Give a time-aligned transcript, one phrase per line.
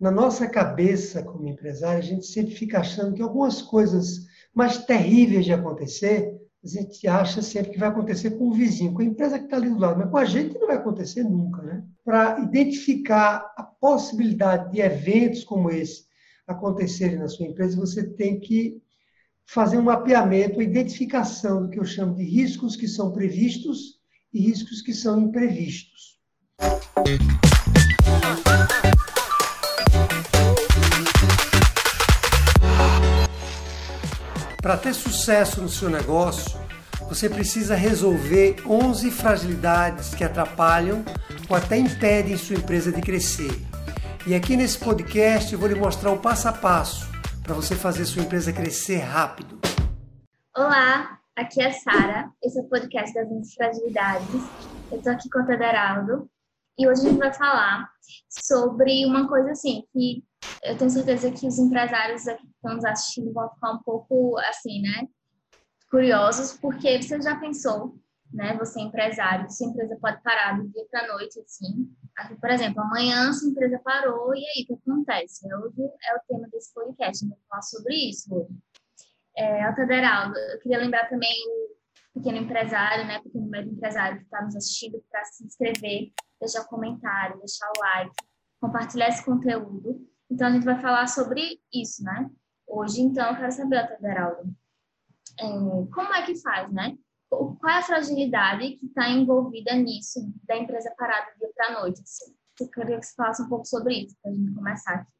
[0.00, 5.44] na nossa cabeça, como empresário, a gente sempre fica achando que algumas coisas mais terríveis
[5.44, 9.38] de acontecer, a gente acha sempre que vai acontecer com o vizinho, com a empresa
[9.38, 11.62] que está ali do lado, mas com a gente não vai acontecer nunca.
[11.62, 11.84] Né?
[12.04, 16.04] Para identificar a possibilidade de eventos como esse
[16.46, 18.82] acontecerem na sua empresa, você tem que
[19.46, 24.00] fazer um mapeamento, uma identificação do que eu chamo de riscos que são previstos
[24.32, 26.18] e riscos que são imprevistos.
[34.60, 36.60] Para ter sucesso no seu negócio,
[37.08, 41.02] você precisa resolver 11 fragilidades que atrapalham
[41.48, 43.50] ou até impedem sua empresa de crescer.
[44.26, 47.08] E aqui nesse podcast eu vou lhe mostrar o passo a passo
[47.42, 49.58] para você fazer sua empresa crescer rápido.
[50.54, 52.30] Olá, aqui é a Sara.
[52.44, 54.42] Esse é o podcast das 11 fragilidades.
[54.92, 56.28] Eu estou aqui com o Tederaldo
[56.78, 57.88] e hoje a gente vai falar
[58.28, 60.22] sobre uma coisa assim que
[60.62, 64.38] eu tenho certeza que os empresários aqui que estão nos assistindo vão ficar um pouco
[64.38, 65.08] assim, né?
[65.90, 67.98] Curiosos, porque você já pensou,
[68.32, 68.56] né?
[68.58, 71.90] Você é empresário, sua empresa pode parar do dia para noite, assim.
[72.16, 75.46] Aqui, por exemplo, amanhã sua empresa parou e aí o que acontece?
[75.46, 78.54] Hoje é o tema desse podcast, a gente vai falar sobre isso hoje.
[79.36, 81.34] É, Altaderaldo, eu queria lembrar também
[82.14, 83.20] o pequeno empresário, né?
[83.20, 87.80] Pequeno médio empresário que está nos assistindo para se inscrever, deixar um comentário, deixar o
[87.80, 88.14] like,
[88.60, 90.09] compartilhar esse conteúdo
[90.40, 92.30] então, a gente vai falar sobre isso, né?
[92.66, 94.50] Hoje, então, eu quero saber, Federaldo,
[95.38, 95.44] é,
[95.92, 96.96] como é que faz, né?
[97.28, 101.80] Qual é a fragilidade que está envolvida nisso, da empresa parar do dia para a
[101.82, 102.00] noite?
[102.00, 102.34] Assim?
[102.58, 105.12] Eu queria que você falasse um pouco sobre isso, para a gente começar aqui.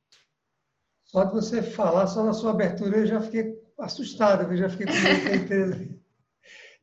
[1.04, 4.86] Só de você falar, só na sua abertura, eu já fiquei assustado, eu já fiquei
[4.86, 5.98] com medo da empresa.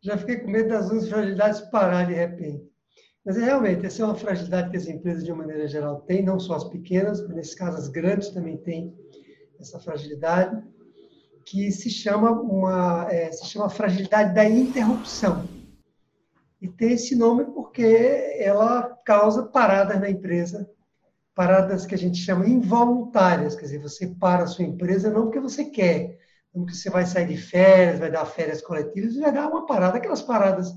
[0.03, 2.71] já fiquei com medo das fragilidades parar de repente.
[3.27, 6.23] Mas é, realmente, essa é uma fragilidade que as empresas, de uma maneira geral, têm,
[6.23, 8.97] não só as pequenas, mas nesse caso as grandes também têm
[9.59, 10.63] essa fragilidade,
[11.43, 15.45] que se chama uma é, se chama fragilidade da interrupção.
[16.61, 20.65] E tem esse nome porque ela causa paradas na empresa,
[21.35, 25.41] paradas que a gente chama involuntárias, quer dizer, você para a sua empresa não porque
[25.41, 26.17] você quer,
[26.55, 29.97] não porque você vai sair de férias, vai dar férias coletivas, vai dar uma parada,
[29.97, 30.73] aquelas paradas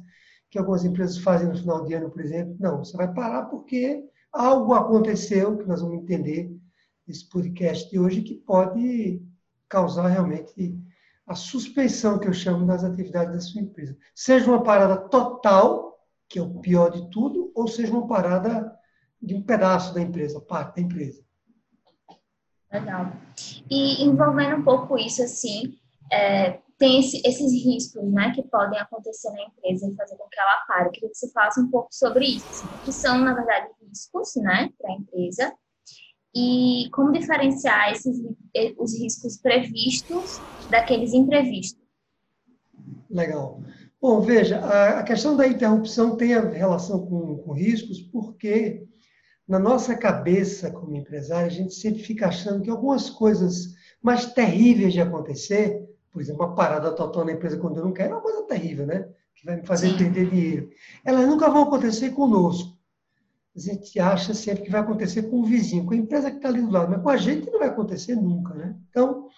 [0.50, 2.56] que algumas empresas fazem no final de ano, por exemplo.
[2.59, 6.50] Não, você vai parar porque algo aconteceu, que nós vamos entender
[7.06, 9.22] nesse podcast de hoje, que pode
[9.69, 10.77] causar realmente
[11.27, 13.97] a suspensão, que eu chamo, das atividades da sua empresa.
[14.15, 15.97] Seja uma parada total,
[16.28, 18.77] que é o pior de tudo, ou seja uma parada
[19.22, 21.22] de um pedaço da empresa, parte da empresa.
[22.72, 23.12] Legal.
[23.71, 25.78] E envolvendo um pouco isso, assim,
[26.10, 30.41] é, tem esse, esses riscos né, que podem acontecer na empresa e fazer com que
[30.41, 30.87] ela pare.
[30.87, 34.71] Eu queria que você falasse um pouco sobre isso, que são, na verdade, riscos né,
[34.79, 35.53] para a empresa
[36.35, 38.17] e como diferenciar esses,
[38.79, 40.41] os riscos previstos
[40.71, 41.85] daqueles imprevistos.
[43.11, 43.61] Legal.
[44.01, 48.89] Bom, veja, a, questão da interrupção tem relação com, com riscos porque
[49.47, 54.95] na nossa cabeça, como empresário, a gente sempre fica achando que algumas coisas mais terríveis
[54.95, 55.80] de acontecer
[56.12, 58.87] por exemplo, uma parada total na empresa quando eu não quero é uma coisa terrível,
[58.87, 59.09] né?
[59.34, 59.98] Que vai me fazer Sim.
[59.98, 60.71] perder dinheiro.
[61.04, 62.76] Elas nunca vão acontecer conosco.
[63.54, 66.48] A gente acha sempre que vai acontecer com o vizinho, com a empresa que está
[66.48, 68.76] ali do lado, mas com a gente não vai acontecer nunca, né?
[68.91, 69.28] Então,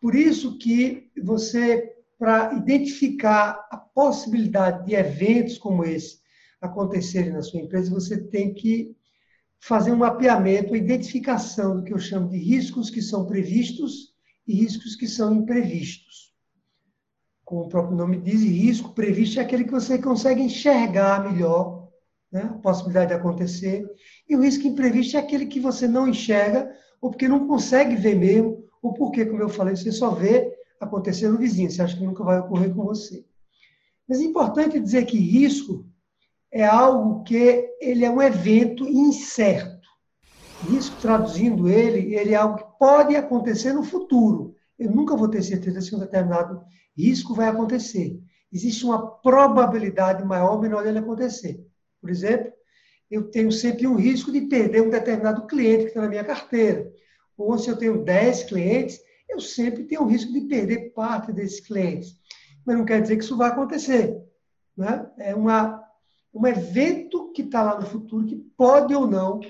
[0.00, 6.20] por isso que você, para identificar a possibilidade de eventos como esse
[6.60, 8.94] acontecerem na sua empresa, você tem que
[9.58, 14.15] fazer um mapeamento, uma identificação do que eu chamo de riscos que são previstos
[14.46, 16.34] riscos que são imprevistos.
[17.44, 21.88] Como o próprio nome diz, risco previsto é aquele que você consegue enxergar melhor
[22.30, 23.84] né, a possibilidade de acontecer.
[24.28, 26.70] E o risco imprevisto é aquele que você não enxerga,
[27.00, 31.28] ou porque não consegue ver mesmo, ou porque, como eu falei, você só vê acontecer
[31.28, 33.24] no vizinho, você acha que nunca vai ocorrer com você.
[34.08, 35.86] Mas é importante dizer que risco
[36.52, 39.75] é algo que ele é um evento incerto.
[40.70, 44.54] Risco, traduzindo ele, ele é algo que pode acontecer no futuro.
[44.78, 46.62] Eu nunca vou ter certeza se um determinado
[46.96, 48.20] risco vai acontecer.
[48.52, 51.64] Existe uma probabilidade maior ou menor dele acontecer.
[52.00, 52.52] Por exemplo,
[53.10, 56.90] eu tenho sempre um risco de perder um determinado cliente que está na minha carteira.
[57.36, 61.60] Ou se eu tenho 10 clientes, eu sempre tenho o risco de perder parte desses
[61.60, 62.16] clientes.
[62.64, 64.16] Mas não quer dizer que isso vai acontecer.
[64.76, 65.06] Né?
[65.18, 65.82] É uma,
[66.34, 69.40] um evento que está lá no futuro que pode ou não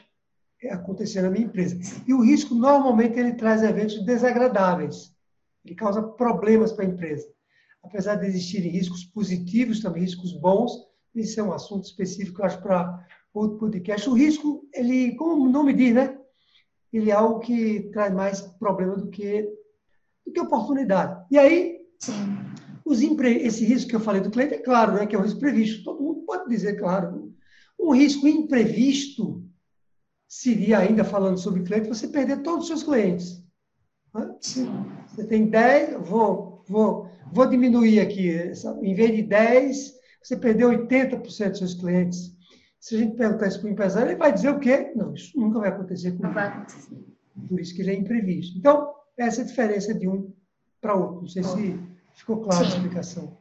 [0.70, 1.79] acontecer na minha empresa.
[2.06, 5.14] E o risco, normalmente, ele traz eventos desagradáveis.
[5.64, 7.26] Ele causa problemas para a empresa.
[7.82, 10.73] Apesar de existirem riscos positivos, também riscos bons,
[11.14, 14.08] isso é um assunto específico, eu acho, para outro podcast.
[14.08, 16.19] O risco, ele, como o nome diz, né?
[16.93, 19.43] ele é algo que traz mais problema do que,
[20.25, 21.25] do que oportunidade.
[21.31, 21.79] E aí,
[22.85, 23.37] os impre...
[23.38, 25.85] esse risco que eu falei do cliente é claro, né, que é o risco previsto.
[25.85, 27.35] Todo mundo pode dizer, claro.
[27.79, 29.45] Um risco imprevisto
[30.28, 33.44] seria, ainda falando sobre cliente, você perder todos os seus clientes.
[34.14, 34.34] Né?
[34.40, 38.31] Você tem 10, vou, vou, vou diminuir aqui.
[38.82, 42.37] Em vez de 10, você perdeu 80% dos seus clientes.
[42.81, 44.93] Se a gente perguntar isso para o empresário, ele vai dizer o quê?
[44.94, 46.26] Não, isso nunca vai acontecer comigo.
[46.26, 46.96] Não vai acontecer.
[47.49, 48.58] Por isso que ele é imprevisto.
[48.58, 50.32] Então, essa é a diferença de um
[50.81, 51.22] para outro.
[51.22, 51.81] Não sei se
[52.14, 53.37] ficou clara a explicação.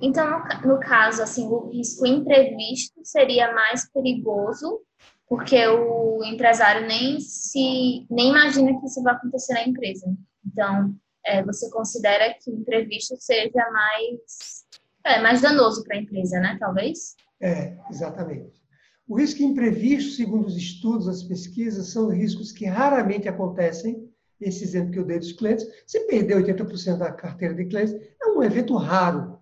[0.00, 4.80] Então, no, no, caso, assim, o risco imprevisto seria mais perigoso,
[5.30, 10.12] porque o empresário nem se nem imagina que isso vai acontecer na empresa.
[10.44, 10.92] Então,
[11.24, 14.66] é, você considera que o imprevisto seja mais
[15.04, 16.56] é, mais danoso para a empresa, né?
[16.58, 17.14] Talvez.
[17.40, 18.60] É, exatamente.
[19.06, 24.10] O risco imprevisto, segundo os estudos, as pesquisas, são riscos que raramente acontecem.
[24.40, 28.26] Esse exemplo que eu dei dos clientes, você perdeu 80% da carteira de clientes, é
[28.26, 29.38] um evento raro.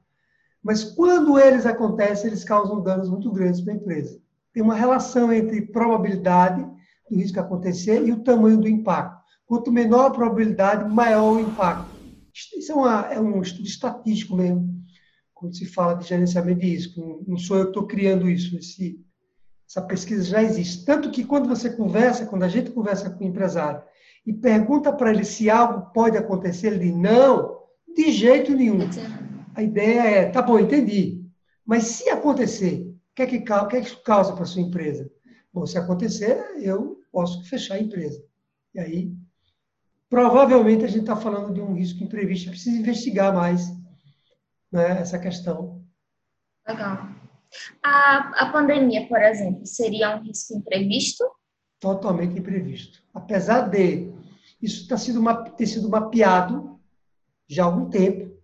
[0.63, 4.21] Mas quando eles acontecem, eles causam danos muito grandes para a empresa.
[4.53, 6.65] Tem uma relação entre probabilidade
[7.11, 9.19] do risco acontecer e o tamanho do impacto.
[9.47, 11.89] Quanto menor a probabilidade, maior o impacto.
[12.57, 14.79] Isso é, uma, é um estudo estatístico mesmo
[15.35, 17.25] quando se fala de gerenciamento de risco.
[17.27, 19.01] Não sou eu que estou criando isso, esse,
[19.69, 20.85] essa pesquisa já existe.
[20.85, 23.83] Tanto que quando você conversa, quando a gente conversa com o empresário
[24.27, 27.59] e pergunta para ele se algo pode acontecer, ele diz, não,
[27.95, 28.79] de jeito nenhum.
[29.55, 31.25] A ideia é, tá bom, entendi,
[31.65, 32.88] mas se acontecer,
[33.27, 35.11] que é que, o que, é que causa para a sua empresa?
[35.53, 38.23] Bom, se acontecer, eu posso fechar a empresa.
[38.73, 39.13] E aí,
[40.09, 43.69] provavelmente a gente está falando de um risco imprevisto, precisa investigar mais
[44.71, 45.85] né, essa questão.
[46.67, 47.09] Legal.
[47.83, 51.25] A, a pandemia, por exemplo, seria um risco imprevisto?
[51.81, 53.03] Totalmente imprevisto.
[53.13, 54.13] Apesar de
[54.63, 55.21] isso ter sido,
[55.57, 56.79] ter sido mapeado
[57.49, 58.37] já há algum tempo,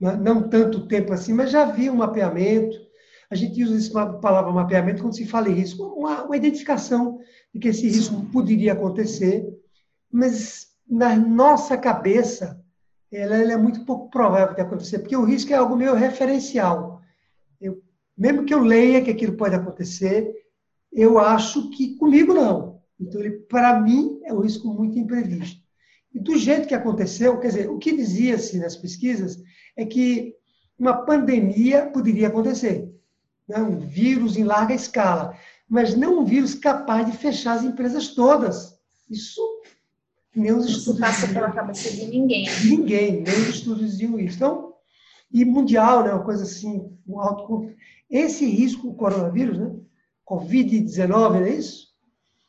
[0.00, 2.83] né, não tanto tempo assim, mas já havia um mapeamento.
[3.34, 7.18] A gente usa a palavra mapeamento quando se fala em risco, uma, uma identificação
[7.52, 9.44] de que esse risco poderia acontecer,
[10.08, 12.62] mas na nossa cabeça
[13.10, 17.02] ela, ela, é muito pouco provável de acontecer, porque o risco é algo meio referencial.
[17.60, 17.82] Eu,
[18.16, 20.32] mesmo que eu leia que aquilo pode acontecer,
[20.92, 22.80] eu acho que comigo não.
[23.00, 25.60] Então, para mim, é um risco muito imprevisto.
[26.14, 29.42] E do jeito que aconteceu, quer dizer, o que dizia-se nas pesquisas
[29.76, 30.36] é que
[30.78, 32.94] uma pandemia poderia acontecer,
[33.48, 33.58] né?
[33.58, 35.36] um vírus em larga escala,
[35.68, 38.78] mas não um vírus capaz de fechar as empresas todas.
[39.10, 39.40] Isso
[40.34, 40.86] nem os estudos.
[40.86, 42.46] Isso passa pela cabeça de ninguém.
[42.64, 44.36] Ninguém, nem os estudos diziam isso.
[44.36, 44.74] Então,
[45.32, 47.70] e mundial, né, uma coisa assim, um alto.
[48.10, 49.74] Esse risco, o coronavírus, né?
[50.26, 51.88] Covid-19, não é isso?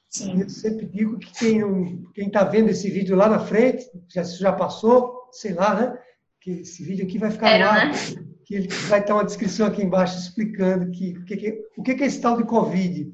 [0.09, 0.41] Sim.
[0.41, 4.53] Eu sempre digo que quem quem está vendo esse vídeo lá na frente, já, já
[4.53, 5.97] passou, sei lá, né?
[6.39, 7.85] Que esse vídeo aqui vai ficar Era, lá.
[7.85, 8.24] Né?
[8.45, 12.05] Que ele vai ter uma descrição aqui embaixo explicando que, que, que, o que é
[12.05, 13.13] esse tal de Covid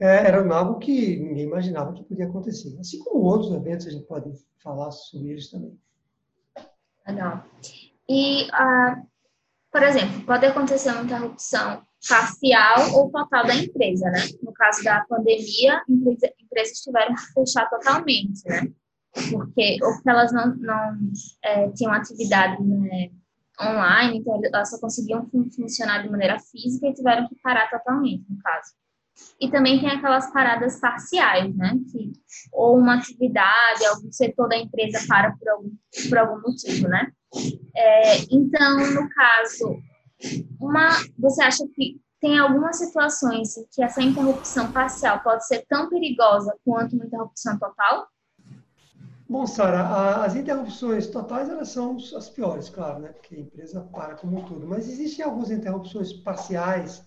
[0.00, 2.76] é, era algo que ninguém imaginava que podia acontecer.
[2.80, 4.32] Assim como outros eventos, a gente pode
[4.62, 5.78] falar sobre eles também.
[7.06, 7.44] Legal.
[8.08, 9.06] E, uh,
[9.70, 14.18] por exemplo, pode acontecer uma interrupção parcial ou total da empresa, né?
[14.42, 18.66] No caso da pandemia, empresa, empresas tiveram que fechar totalmente, né?
[19.30, 20.98] Porque, ou porque elas não, não
[21.44, 23.10] é, tinham atividade né,
[23.70, 28.38] online, então elas só conseguiam funcionar de maneira física e tiveram que parar totalmente, no
[28.38, 28.72] caso.
[29.40, 31.78] E também tem aquelas paradas parciais, né?
[31.90, 32.12] Que,
[32.52, 35.70] ou uma atividade, algum setor da empresa para por algum,
[36.08, 37.10] por algum motivo, né?
[37.76, 39.76] É, então, no caso,
[40.60, 40.88] uma,
[41.18, 46.56] você acha que tem algumas situações em que essa interrupção parcial pode ser tão perigosa
[46.64, 48.06] quanto uma interrupção total?
[49.32, 53.12] Bom, Sara, as interrupções totais elas são as piores, claro, né?
[53.12, 54.66] Porque a empresa para como um todo.
[54.66, 57.02] Mas existem algumas interrupções parciais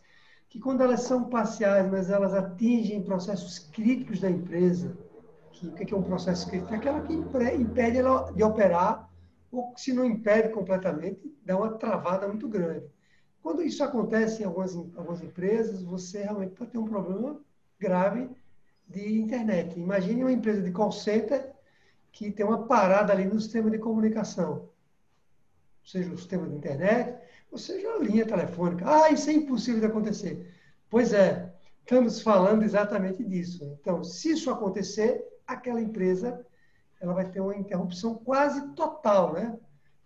[0.50, 4.98] que quando elas são parciais, mas elas atingem processos críticos da empresa,
[5.52, 6.74] que, o que é um processo crítico?
[6.74, 9.08] É aquela que impede ela de operar,
[9.52, 12.88] ou se não impede completamente, dá uma travada muito grande.
[13.40, 17.40] Quando isso acontece em algumas, algumas empresas, você realmente pode ter um problema
[17.80, 18.28] grave
[18.88, 19.80] de internet.
[19.80, 21.54] Imagine uma empresa de call center
[22.16, 24.70] que tem uma parada ali no sistema de comunicação,
[25.84, 27.20] seja o sistema de internet,
[27.52, 28.86] ou seja, a linha telefônica.
[28.90, 30.50] Ah, isso é impossível de acontecer.
[30.90, 33.78] Pois é, estamos falando exatamente disso.
[33.82, 36.46] Então, se isso acontecer, aquela empresa
[37.02, 39.48] ela vai ter uma interrupção quase total, né?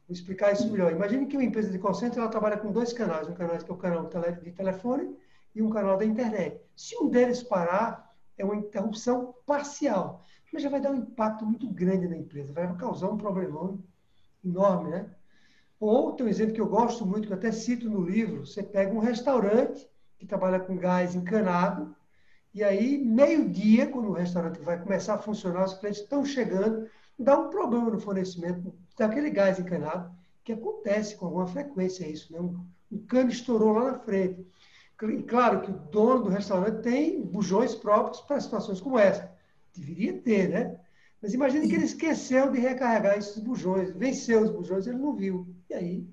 [0.07, 0.91] Vou explicar isso melhor.
[0.91, 3.69] Imagine que uma empresa de call center ela trabalha com dois canais, um canal que
[3.69, 4.09] é o canal
[4.41, 5.15] de telefone
[5.53, 6.59] e um canal da internet.
[6.75, 11.67] Se um deles parar, é uma interrupção parcial, mas já vai dar um impacto muito
[11.67, 13.79] grande na empresa, vai causar um problemão
[14.43, 15.09] enorme, né?
[15.79, 18.61] Ou tem um exemplo que eu gosto muito, que eu até cito no livro, você
[18.61, 19.87] pega um restaurante
[20.17, 21.95] que trabalha com gás encanado,
[22.53, 27.37] e aí, meio-dia, quando o restaurante vai começar a funcionar, os clientes estão chegando, dá
[27.37, 30.11] um problema no fornecimento daquele gás encanado,
[30.43, 32.39] que acontece com alguma frequência isso, né?
[32.39, 34.45] Um, um cano estourou lá na frente.
[35.03, 39.31] E claro que o dono do restaurante tem bujões próprios para situações como essa.
[39.75, 40.79] Deveria ter, né?
[41.21, 45.47] Mas imagine que ele esqueceu de recarregar esses bujões, venceu os bujões, ele não viu.
[45.69, 46.07] E aí,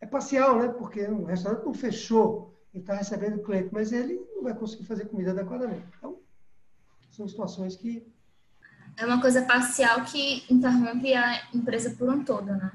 [0.00, 0.68] é parcial, né?
[0.68, 4.84] Porque o restaurante não fechou, ele está recebendo o cliente, mas ele não vai conseguir
[4.84, 5.84] fazer comida adequadamente.
[5.98, 6.18] Então,
[7.10, 8.06] são situações que...
[8.96, 12.70] É uma coisa parcial que interrompe a empresa por um todo, né?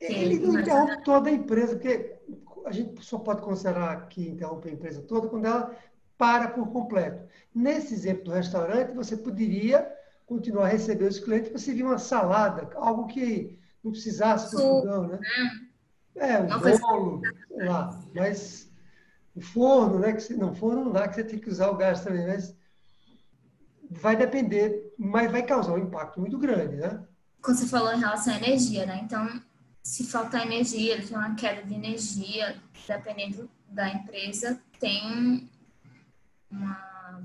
[0.00, 2.16] Ele não interrompe toda a empresa, porque
[2.64, 5.76] a gente só pode considerar que interrompe a empresa toda quando ela
[6.22, 7.28] para por completo.
[7.52, 9.92] Nesse exemplo do restaurante, você poderia
[10.24, 15.08] continuar a receber os clientes para servir uma salada, algo que não precisasse do fogão,
[15.08, 15.18] né?
[16.14, 18.00] É, um bolo, sei lá.
[18.14, 18.70] Mas
[19.34, 20.12] o forno, né?
[20.12, 22.56] Que você, não, forno não dá, que você tem que usar o gás também, mas
[23.90, 27.02] vai depender, mas vai causar um impacto muito grande, né?
[27.42, 29.00] Quando você falou em relação à energia, né?
[29.02, 29.28] Então,
[29.82, 35.50] se faltar energia, ele tem uma queda de energia, dependendo da empresa, tem
[36.52, 37.22] uma,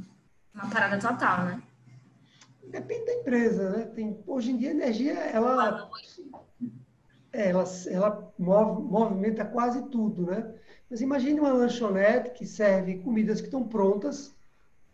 [0.54, 1.62] uma parada total, né?
[2.70, 3.86] Depende da empresa, né?
[3.86, 5.90] Tem, hoje em dia a energia, ela,
[7.32, 10.54] é, ela, ela move, movimenta quase tudo, né?
[10.90, 14.36] Mas imagine uma lanchonete que serve comidas que estão prontas,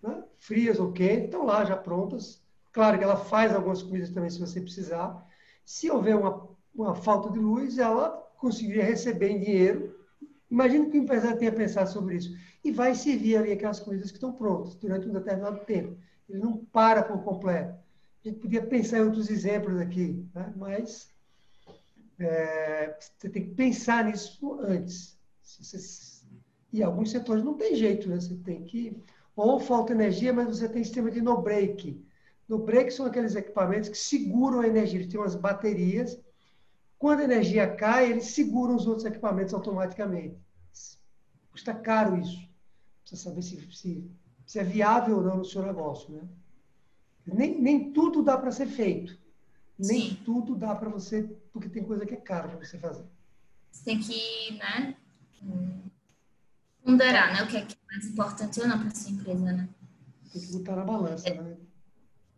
[0.02, 0.24] né?
[0.38, 2.42] frias ou quentes, estão lá já prontas.
[2.72, 5.26] Claro que ela faz algumas comidas também se você precisar.
[5.64, 9.96] Se houver uma uma falta de luz, ela conseguiria receber em dinheiro.
[10.54, 12.38] Imagina que o empresário tenha pensado sobre isso.
[12.64, 15.98] E vai servir ali aquelas coisas que estão prontas durante um determinado tempo.
[16.30, 17.74] Ele não para por completo.
[18.24, 20.54] A gente podia pensar em outros exemplos aqui, né?
[20.56, 21.10] mas
[22.20, 25.18] é, você tem que pensar nisso antes.
[25.42, 26.24] Você,
[26.72, 28.20] e alguns setores não tem jeito, né?
[28.20, 28.96] Você tem que.
[29.36, 32.00] Ou falta energia, mas você tem sistema de no-break.
[32.48, 35.00] No-break são aqueles equipamentos que seguram a energia.
[35.00, 36.20] Eles têm umas baterias
[37.04, 40.38] quando a energia cai, eles seguram os outros equipamentos automaticamente.
[41.54, 42.50] Custa caro isso.
[43.02, 44.12] Precisa saber se, se,
[44.46, 46.12] se é viável ou não no seu negócio.
[46.12, 46.22] Né?
[47.26, 49.18] Nem, nem tudo dá para ser feito.
[49.78, 50.22] Nem Sim.
[50.26, 53.06] tudo dá para você, porque tem coisa que é caro para você fazer.
[53.72, 54.96] Você tem que, né?
[56.84, 57.44] Ponderar, né?
[57.44, 59.70] O que é, é mais importante ou não para sua empresa, né?
[60.32, 61.42] Tem que botar na balança, é.
[61.42, 61.58] né?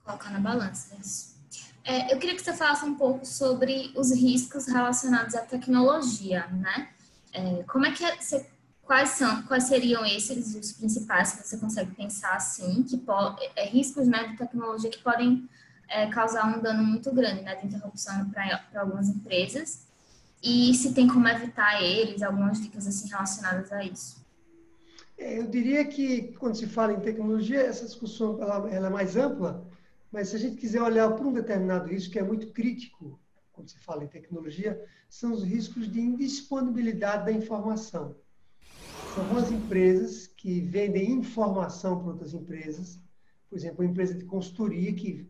[0.04, 1.36] Colocar na balança, isso.
[1.84, 6.90] É, eu queria que você falasse um pouco sobre os riscos relacionados à tecnologia, né?
[7.32, 8.50] É, como é que é, você,
[8.86, 13.66] quais são, quais seriam esses os principais que você consegue pensar assim, que pode, é,
[13.66, 15.50] riscos né, de tecnologia que podem
[15.90, 19.88] é, causar um dano muito grande, né, de interrupção para algumas empresas
[20.42, 24.24] e se tem como evitar eles, algumas dicas assim relacionadas a isso.
[25.18, 29.16] É, eu diria que quando se fala em tecnologia, essa discussão ela, ela é mais
[29.16, 29.66] ampla,
[30.12, 33.20] mas se a gente quiser olhar para um determinado risco que é muito crítico,
[33.52, 38.16] quando se fala em tecnologia, são os riscos de indisponibilidade da informação.
[39.16, 43.00] São algumas empresas que vendem informação para outras empresas,
[43.50, 45.26] por exemplo, uma empresa de consultoria que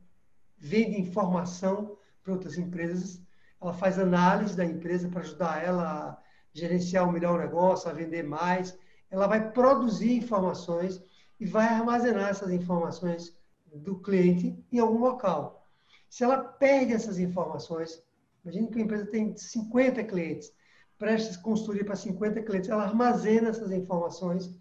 [0.57, 3.21] vende informação para outras empresas,
[3.61, 6.17] ela faz análise da empresa para ajudar ela a
[6.51, 8.75] gerenciar o melhor negócio, a vender mais.
[9.11, 10.99] Ela vai produzir informações
[11.39, 13.37] e vai armazenar essas informações
[13.71, 15.63] do cliente em algum local.
[16.09, 18.01] Se ela perde essas informações,
[18.43, 20.51] imagine que a empresa tem 50 clientes,
[20.97, 24.53] presta consultoria para 50 clientes, ela armazena essas informações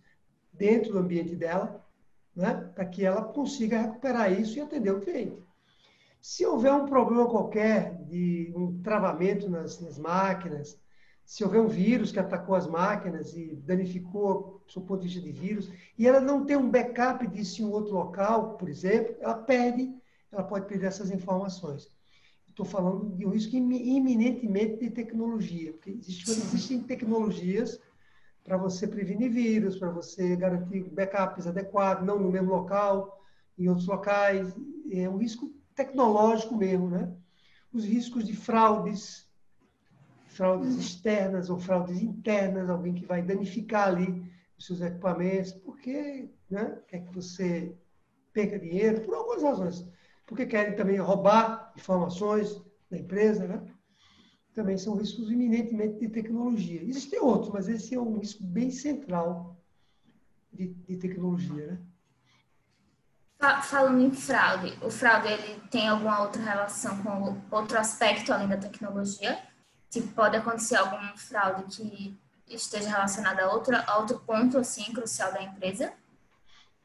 [0.53, 1.85] dentro do ambiente dela,
[2.35, 5.43] né, para que ela consiga recuperar isso e atender o cliente.
[6.21, 10.79] Se houver um problema qualquer de um travamento nas, nas máquinas,
[11.25, 15.33] se houver um vírus que atacou as máquinas e danificou do ponto de vista de
[15.33, 19.95] vírus, e ela não tem um backup disso em outro local, por exemplo, ela perde,
[20.33, 21.89] ela pode perder essas informações.
[22.55, 27.81] Estou falando de um risco iminentemente de tecnologia, porque existe, existem tecnologias
[28.45, 33.21] para você prevenir vírus, para você garantir backups adequados, não no mesmo local,
[33.59, 34.55] em outros locais.
[34.89, 37.13] É um risco tecnológico mesmo, né?
[37.73, 39.29] Os riscos de fraudes,
[40.27, 44.23] fraudes externas ou fraudes internas, alguém que vai danificar ali
[44.57, 47.75] os seus equipamentos, porque né, quer que você
[48.33, 49.85] perca dinheiro, por algumas razões.
[50.27, 53.63] Porque querem também roubar informações da empresa, né?
[54.55, 56.83] Também são riscos iminentemente de tecnologia.
[56.83, 59.61] Existem outros, mas esse é um risco bem central
[60.53, 61.81] de, de tecnologia, né?
[63.63, 68.57] Falando em fraude, o fraude ele tem alguma outra relação com outro aspecto além da
[68.57, 69.39] tecnologia?
[69.91, 75.33] Tipo, pode acontecer algum fraude que esteja relacionado a, outra, a outro ponto assim crucial
[75.33, 75.93] da empresa?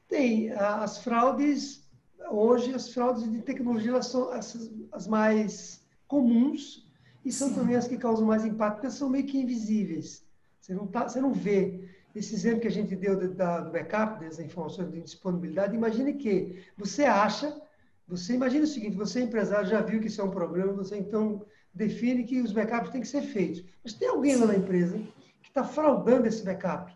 [0.08, 0.52] Tem.
[0.52, 1.89] As fraudes,
[2.30, 6.88] hoje, as fraudes de tecnologia são as, as mais comuns
[7.24, 7.56] e são Sim.
[7.56, 10.26] também as que causam mais impacto, porque são meio que invisíveis.
[10.60, 11.90] Você não, tá, você não vê.
[12.16, 16.64] Esse exemplo que a gente deu da, do backup, dessas informações de disponibilidade, imagine que
[16.78, 17.62] você acha,
[18.08, 21.46] você imagina o seguinte, você empresário já viu que isso é um problema, você então
[21.74, 23.64] define que os backups têm que ser feitos.
[23.84, 24.98] Mas tem alguém lá na empresa
[25.44, 26.92] que está fraudando esse backup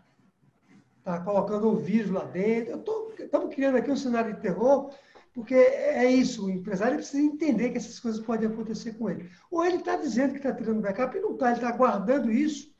[1.04, 2.82] está colocando o vírus lá dentro.
[3.18, 4.90] Estamos criando aqui um cenário de terror,
[5.34, 9.28] porque é isso, o empresário precisa entender que essas coisas podem acontecer com ele.
[9.50, 12.72] Ou ele está dizendo que está tirando backup e não está, ele está guardando isso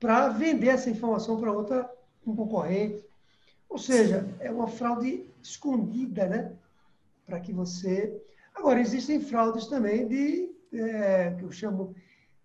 [0.00, 1.88] para vender essa informação para outra
[2.26, 3.04] um concorrente.
[3.68, 6.52] Ou seja, é uma fraude escondida, né?
[7.24, 8.20] Para que você.
[8.52, 11.94] Agora, existem fraudes também de, é, que eu chamo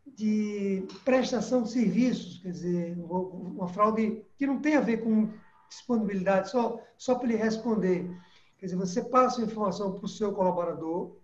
[0.05, 5.29] de prestação de serviços, quer dizer, uma fraude que não tem a ver com
[5.67, 8.09] disponibilidade, só, só para ele responder.
[8.57, 11.17] Quer dizer, você passa a informação para o seu colaborador,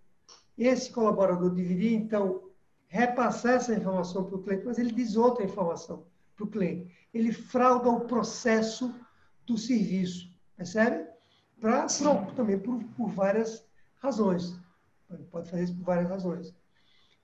[0.57, 2.43] esse colaborador deveria, então,
[2.87, 6.95] repassar essa informação para o cliente, mas ele diz outra informação para o cliente.
[7.13, 8.93] Ele frauda o processo
[9.45, 11.07] do serviço, percebe?
[11.59, 11.87] Pra,
[12.35, 13.65] também por, por várias
[13.99, 14.55] razões.
[15.31, 16.53] Pode fazer isso por várias razões.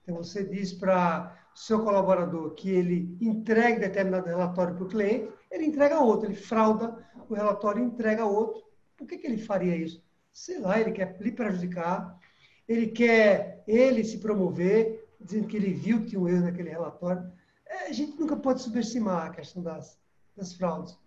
[0.01, 5.65] Então, você diz para seu colaborador que ele entregue determinado relatório para o cliente, ele
[5.65, 8.63] entrega outro, ele frauda o relatório e entrega outro.
[9.00, 10.03] Por que, que ele faria isso?
[10.34, 12.20] Sei lá, ele quer lhe prejudicar,
[12.68, 17.32] ele quer ele se promover, dizendo que ele viu que tinha um erro naquele relatório.
[17.65, 19.98] É, a gente nunca pode subestimar a questão das,
[20.36, 21.00] das fraudes.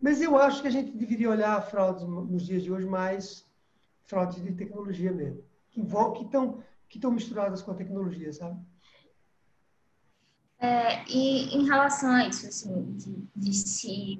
[0.00, 3.44] Mas eu acho que a gente deveria olhar fraudes nos dias de hoje mais
[4.06, 8.60] fraudes de tecnologia mesmo, que, que estão que misturadas com a tecnologia, sabe?
[10.60, 14.18] É, e em relação a isso, assim, de, de se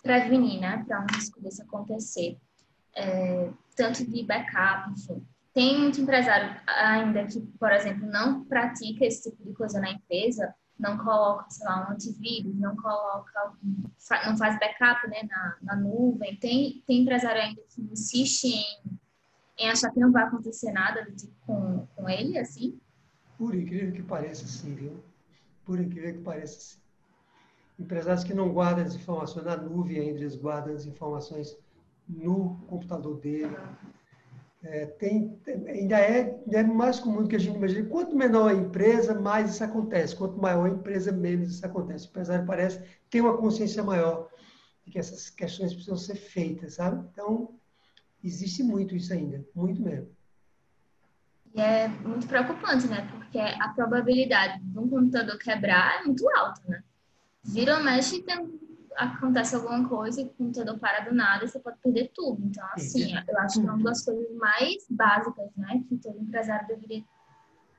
[0.00, 2.38] prevenir, né, para um risco desse acontecer,
[2.98, 9.30] é, tanto de backup, enfim, tem muito empresário ainda que, por exemplo, não pratica esse
[9.30, 13.52] tipo de coisa na empresa, não coloca, sei lá, um antivírus, não coloca,
[14.26, 16.36] não faz backup, né, na, na nuvem.
[16.36, 18.64] Tem, tem empresário ainda que insiste em,
[19.58, 22.78] em achar que não vai acontecer nada tipo, com, com ele, assim?
[23.36, 25.02] Por incrível que pareça, sim, viu?
[25.68, 26.78] por incrível que pareça.
[27.78, 31.58] Empresários que não guardam as informações na nuvem ainda, eles guardam as informações
[32.08, 33.56] no computador dele.
[34.62, 37.88] É, tem, ainda, é, é mais comum do que a gente imagina.
[37.88, 40.16] Quanto menor a empresa, mais isso acontece.
[40.16, 42.06] Quanto maior a empresa, menos isso acontece.
[42.06, 44.28] O empresário parece ter uma consciência maior
[44.84, 47.06] de que essas questões precisam ser feitas, sabe?
[47.12, 47.54] Então,
[48.22, 50.10] existe muito isso ainda, muito mesmo.
[51.54, 53.08] E é muito preocupante, né?
[53.12, 56.82] Porque a probabilidade de um computador quebrar é muito alta, né?
[57.44, 58.58] Vira ou mexe tem,
[58.98, 62.42] acontece alguma coisa e o computador para do nada você pode perder tudo.
[62.44, 65.82] Então, assim, eu acho que é uma das coisas mais básicas, né?
[65.88, 67.04] Que todo empresário deveria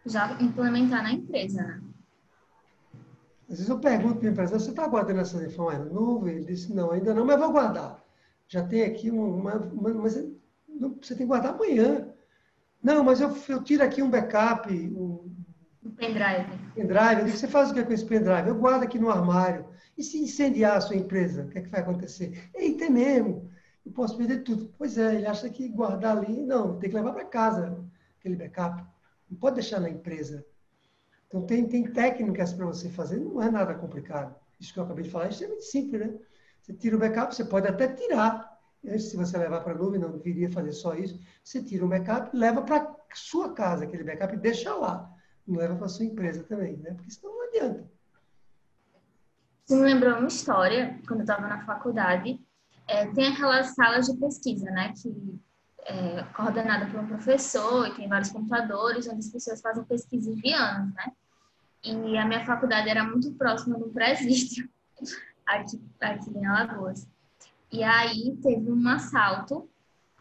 [0.06, 1.82] já implementar na empresa, né?
[3.50, 6.36] Às vezes eu pergunto para o empresário, você está guardando essas informações na nuvem?
[6.36, 8.02] Ele disse, não, ainda não, mas vou guardar.
[8.48, 12.08] Já tem aqui uma, uma mas você tem que guardar amanhã.
[12.82, 15.29] Não, mas eu, eu tiro aqui um backup, um,
[15.84, 16.46] um pendrive.
[16.76, 17.32] Pendrive.
[17.32, 18.48] Você faz o que com esse pendrive?
[18.48, 19.66] Eu guardo aqui no armário.
[19.98, 22.50] E se incendiar a sua empresa, o que, é que vai acontecer?
[22.54, 23.50] Eita, mesmo.
[23.86, 24.74] Eu posso perder tudo.
[24.78, 27.84] Pois é, ele acha que guardar ali, não, tem que levar para casa
[28.20, 28.84] aquele backup.
[29.30, 30.46] Não pode deixar na empresa.
[31.28, 34.36] Então, tem, tem técnicas para você fazer, não é nada complicado.
[34.60, 36.18] Isso que eu acabei de falar é extremamente simples, né?
[36.62, 38.60] Você tira o backup, você pode até tirar
[38.98, 41.20] se você levar para a nuvem, não deveria fazer só isso.
[41.44, 45.14] Você tira um backup, leva para sua casa aquele backup e deixa lá.
[45.50, 46.94] Leva para sua empresa também, né?
[46.94, 47.92] Porque senão não adianta.
[49.66, 52.40] Você me lembrou uma história, quando eu estava na faculdade.
[52.88, 54.94] É, tem aquelas salas de pesquisa, né?
[55.00, 55.40] Que
[55.86, 60.54] é coordenada por um professor e tem vários computadores onde as pessoas fazem pesquisas de
[60.54, 61.12] anos, né?
[61.84, 64.70] E a minha faculdade era muito próxima do presídio,
[65.46, 67.08] aqui, aqui em Alagoas.
[67.72, 69.70] E aí teve um assalto,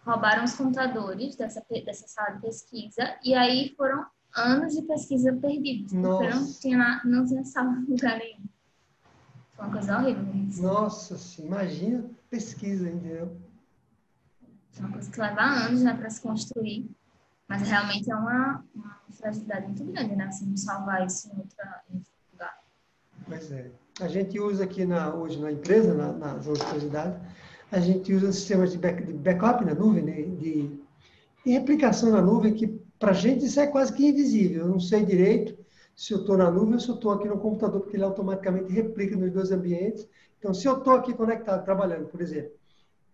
[0.07, 4.07] roubaram os computadores dessa, dessa sala de pesquisa, e aí foram
[4.39, 6.19] anos de pesquisa perdidos, Nossa.
[6.19, 8.45] porque não tinha, não tinha salvo em lugar nenhum.
[9.55, 10.23] Foi uma coisa horrível.
[10.23, 10.63] Mesmo.
[10.63, 13.37] Nossa, imagina pesquisa, entendeu?
[14.77, 16.89] É uma coisa que leva anos né, para se construir,
[17.49, 20.25] mas realmente é uma, uma fragilidade muito grande, né?
[20.25, 22.61] Assim, salvar isso em, outra, em outro lugar.
[23.27, 23.71] Pois é.
[24.01, 27.21] A gente usa aqui na, hoje na empresa, na, nas universidades,
[27.73, 30.23] a gente usa sistemas de, back, de backup na nuvem, né?
[30.23, 30.79] de
[31.43, 34.63] Tem replicação na nuvem que, para a gente, isso é quase que invisível.
[34.63, 35.57] Eu não sei direito
[35.95, 38.73] se eu estou na nuvem ou se eu estou aqui no computador, porque ele automaticamente
[38.73, 40.09] replica nos dois ambientes.
[40.39, 42.53] Então, se eu estou aqui conectado, trabalhando, por exemplo,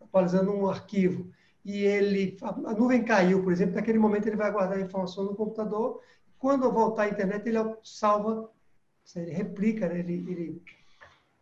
[0.01, 1.31] atualizando um arquivo,
[1.64, 5.35] e ele, a nuvem caiu, por exemplo, naquele momento ele vai guardar a informação no
[5.35, 6.01] computador.
[6.38, 8.51] Quando eu voltar à internet, ele salva,
[9.16, 10.01] ele replica, né?
[10.01, 10.62] ele, ele,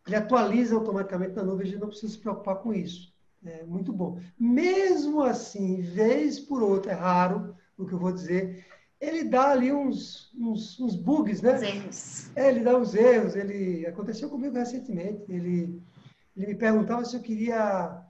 [0.06, 3.12] ele atualiza automaticamente na nuvem, a gente não precisa se preocupar com isso.
[3.44, 4.20] É muito bom.
[4.38, 8.64] Mesmo assim, vez por outra, é raro o que eu vou dizer,
[9.00, 11.56] ele dá ali uns, uns, uns bugs, né?
[11.56, 12.30] Os erros.
[12.36, 13.34] É, ele dá uns erros.
[13.34, 15.24] Ele aconteceu comigo recentemente.
[15.28, 15.82] Ele,
[16.36, 18.02] ele me perguntava se eu queria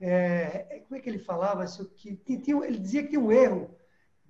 [0.00, 1.66] é, como é que ele falava?
[1.66, 3.70] Se eu, que, tinha, ele dizia que tinha um erro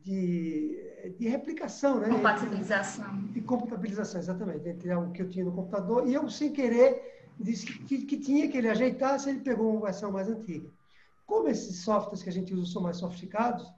[0.02, 0.78] de,
[1.18, 2.08] de replicação, né?
[2.08, 3.24] Compatibilização.
[3.24, 7.66] De compatibilização, exatamente, entre o que eu tinha no computador e eu, sem querer, disse
[7.66, 10.68] que, que tinha que ele ajeitasse, ele pegou uma versão mais antiga.
[11.26, 13.70] Como esses softwares que a gente usa são mais sofisticados,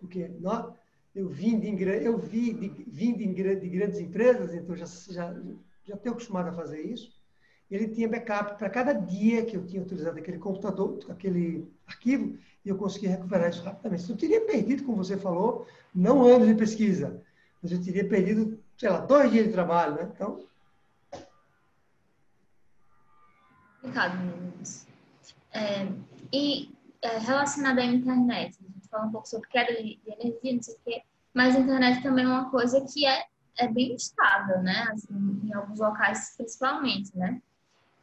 [0.00, 0.30] porque
[1.14, 5.36] eu vim de, eu vi de, vim de, de grandes empresas, então já, já,
[5.84, 7.20] já tenho acostumado a fazer isso,
[7.70, 12.68] ele tinha backup para cada dia que eu tinha utilizado aquele computador, aquele arquivo, e
[12.68, 14.10] eu conseguia recuperar isso rapidamente.
[14.10, 17.22] Eu teria perdido, como você falou, não anos de pesquisa,
[17.62, 20.10] mas eu teria perdido, sei lá, dois dias de trabalho, né?
[20.12, 20.44] Então...
[23.82, 24.86] Meninos.
[25.52, 25.86] É,
[26.32, 26.70] e
[27.02, 28.58] é, relacionado à internet,
[28.90, 32.02] fala um pouco sobre queda de, de energia, não sei o quê, mas a internet
[32.02, 33.24] também é uma coisa que é,
[33.58, 34.88] é bem estável, né?
[34.92, 37.40] Assim, em alguns locais, principalmente, né?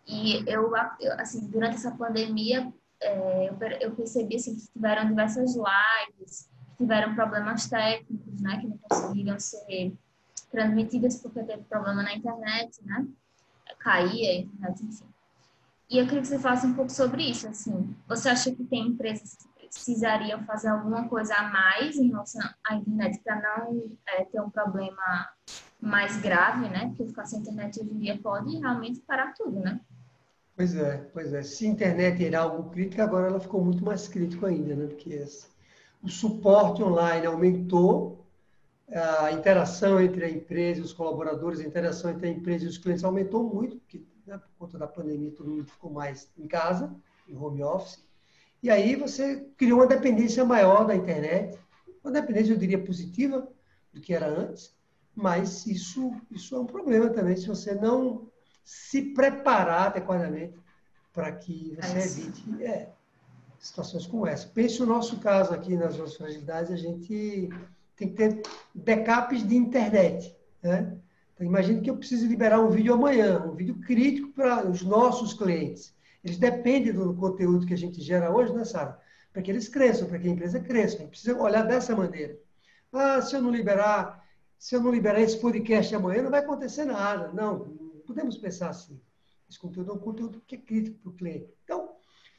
[0.07, 0.71] E eu,
[1.17, 2.71] assim, durante essa pandemia,
[3.01, 9.39] é, eu, percebi assim, que tiveram diversas lives, tiveram problemas técnicos, né, que não conseguiram
[9.39, 9.93] ser
[10.49, 13.05] transmitidas porque teve problema na internet, né?
[13.79, 15.05] Caía a internet, enfim.
[15.89, 17.95] E eu queria que você falasse um pouco sobre isso, assim.
[18.07, 22.75] Você acha que tem empresas que precisariam fazer alguma coisa a mais em relação à
[22.75, 25.29] internet para não é, ter um problema
[25.79, 26.87] mais grave, né?
[26.87, 29.79] Porque ficar sem internet hoje em dia pode realmente parar tudo, né?
[30.55, 31.43] Pois é, pois é.
[31.43, 34.87] Se a internet era algo crítico, agora ela ficou muito mais crítico ainda, né?
[34.87, 35.23] Porque
[36.01, 38.25] o suporte online aumentou,
[39.21, 42.77] a interação entre a empresa e os colaboradores, a interação entre a empresa e os
[42.77, 46.93] clientes aumentou muito, porque né, por conta da pandemia todo mundo ficou mais em casa,
[47.27, 48.06] em home office.
[48.61, 51.57] E aí você criou uma dependência maior da internet,
[52.03, 53.47] uma dependência, eu diria, positiva
[53.93, 54.75] do que era antes,
[55.15, 58.27] mas isso, isso é um problema também, se você não
[58.63, 60.53] se preparar adequadamente
[61.13, 62.89] para que você é evite é,
[63.59, 64.47] situações como essa.
[64.47, 67.49] Pense o nosso caso aqui nas nossas fragilidades, a gente
[67.95, 68.41] tem que ter
[68.73, 70.35] backups de internet.
[70.61, 70.95] Né?
[71.33, 75.33] Então, imagine que eu preciso liberar um vídeo amanhã, um vídeo crítico para os nossos
[75.33, 75.95] clientes.
[76.23, 78.99] Eles dependem do conteúdo que a gente gera hoje, né, Sara?
[79.31, 81.03] Para que eles cresçam, para que a empresa cresça.
[81.05, 82.37] Precisa olhar dessa maneira.
[82.91, 84.25] Ah, se eu não liberar,
[84.57, 87.31] se eu não liberar esse podcast amanhã, não vai acontecer nada.
[87.33, 87.69] Não,
[88.05, 88.99] podemos pensar assim.
[89.49, 91.53] Esse conteúdo é um conteúdo que é crítico para o cliente.
[91.63, 91.95] Então,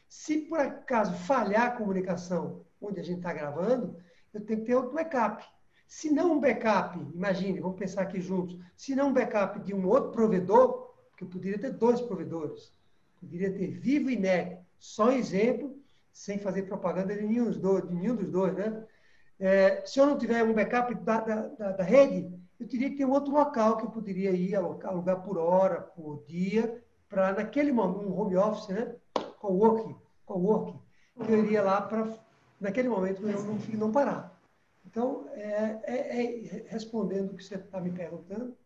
[0.08, 3.96] se por acaso falhar a comunicação onde a gente está gravando,
[4.32, 5.44] eu tenho que ter outro backup.
[5.86, 9.86] Se não um backup, imagine, vamos pensar aqui juntos, se não um backup de um
[9.86, 12.72] outro provedor, porque eu poderia ter dois provedores,
[13.20, 15.76] poderia ter Vivo e NET, só exemplo,
[16.12, 18.84] sem fazer propaganda de nenhum dos dois, nenhum dos dois né?
[19.40, 22.28] É, se eu não tiver um backup da, da, da, da rede,
[22.58, 26.24] eu teria que ter um outro local que eu poderia ir, alugar por hora, por
[26.26, 28.96] dia, para naquele momento, um home office, né?
[29.38, 30.80] Co-working, co-working,
[31.24, 32.08] que eu iria lá para,
[32.60, 34.36] naquele momento, eu não, não parar.
[34.84, 38.56] Então, é, é, é, respondendo o que você está me perguntando,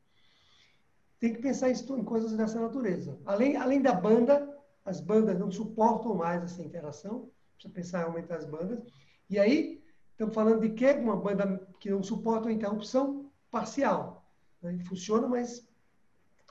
[1.23, 3.17] tem que pensar em, coisas dessa natureza.
[3.25, 8.39] Além, além da banda, as bandas não suportam mais essa interação, precisa pensar em aumentar
[8.39, 8.83] as bandas.
[9.31, 9.81] E aí,
[10.11, 10.91] estamos falando de quê?
[10.95, 14.27] Uma banda que não suporta a interrupção parcial.
[14.61, 14.81] Né?
[14.85, 15.65] Funciona, mas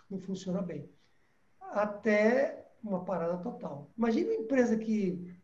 [0.10, 0.90] não funciona bem.
[1.60, 3.90] Até uma parada total.
[3.98, 5.36] Imagina uma empresa que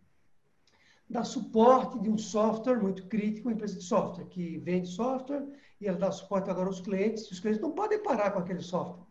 [1.10, 5.46] dá suporte de um software muito crítico, uma empresa de software que vende software
[5.82, 9.07] e ela dá suporte agora aos clientes, os clientes não podem parar com aquele software.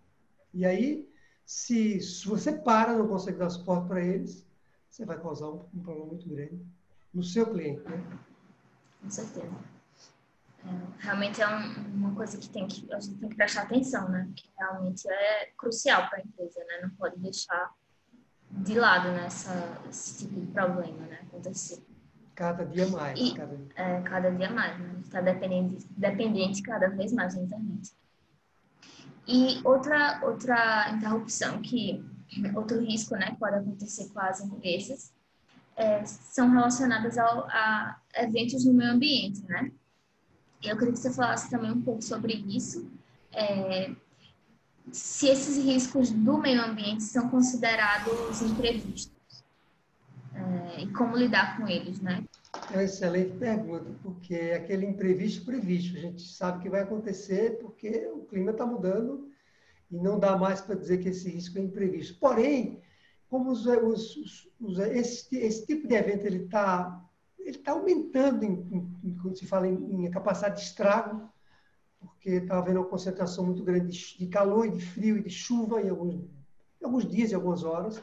[0.52, 1.08] E aí,
[1.44, 4.46] se, se você para, não consegue dar suporte para eles,
[4.88, 6.60] você vai causar um, um problema muito grande
[7.12, 8.02] no seu cliente, né?
[9.02, 9.76] Com certeza
[10.98, 14.28] realmente é um, uma coisa que, tem que a gente tem que prestar atenção, né?
[14.34, 16.80] Que realmente é crucial para a empresa, né?
[16.82, 17.72] Não pode deixar
[18.50, 21.20] de lado nessa né, esse tipo de problema, né?
[21.22, 21.84] Acontecer.
[22.34, 23.18] Cada dia mais.
[23.18, 23.58] E, cada...
[23.76, 24.96] É, cada dia mais, né?
[25.00, 27.92] Está dependente, dependente cada vez mais da internet.
[29.26, 32.04] E outra, outra interrupção que,
[32.54, 35.12] outro risco, né, pode acontecer com as empresas
[35.76, 39.70] é, são relacionadas ao, a eventos no meio ambiente, né?
[40.62, 42.90] Eu queria que você falasse também um pouco sobre isso.
[43.32, 43.94] É,
[44.90, 49.15] se esses riscos do meio ambiente são considerados imprevistos
[50.78, 52.24] e como lidar com eles, né?
[52.70, 55.96] É uma excelente pergunta, porque é aquele imprevisto previsto.
[55.96, 59.30] A gente sabe que vai acontecer porque o clima está mudando
[59.90, 62.18] e não dá mais para dizer que esse risco é imprevisto.
[62.18, 62.80] Porém,
[63.28, 67.02] como os, os, os, esse, esse, tipo de evento ele está
[67.38, 71.30] ele tá aumentando em, em, quando se fala em, em capacidade de estrago,
[72.00, 75.30] porque está havendo uma concentração muito grande de, de, calor e de frio e de
[75.30, 78.02] chuva em alguns, em alguns dias e algumas horas.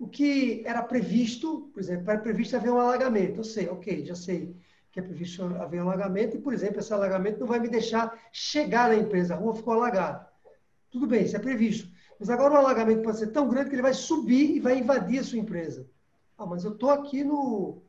[0.00, 3.40] O que era previsto, por exemplo, era previsto haver um alagamento.
[3.40, 4.56] Eu sei, ok, já sei
[4.90, 8.18] que é previsto haver um alagamento e, por exemplo, esse alagamento não vai me deixar
[8.32, 10.26] chegar na empresa, a rua ficou alagada.
[10.90, 11.86] Tudo bem, isso é previsto.
[12.18, 15.20] Mas agora o alagamento pode ser tão grande que ele vai subir e vai invadir
[15.20, 15.86] a sua empresa.
[16.36, 17.82] Ah, mas eu estou aqui no.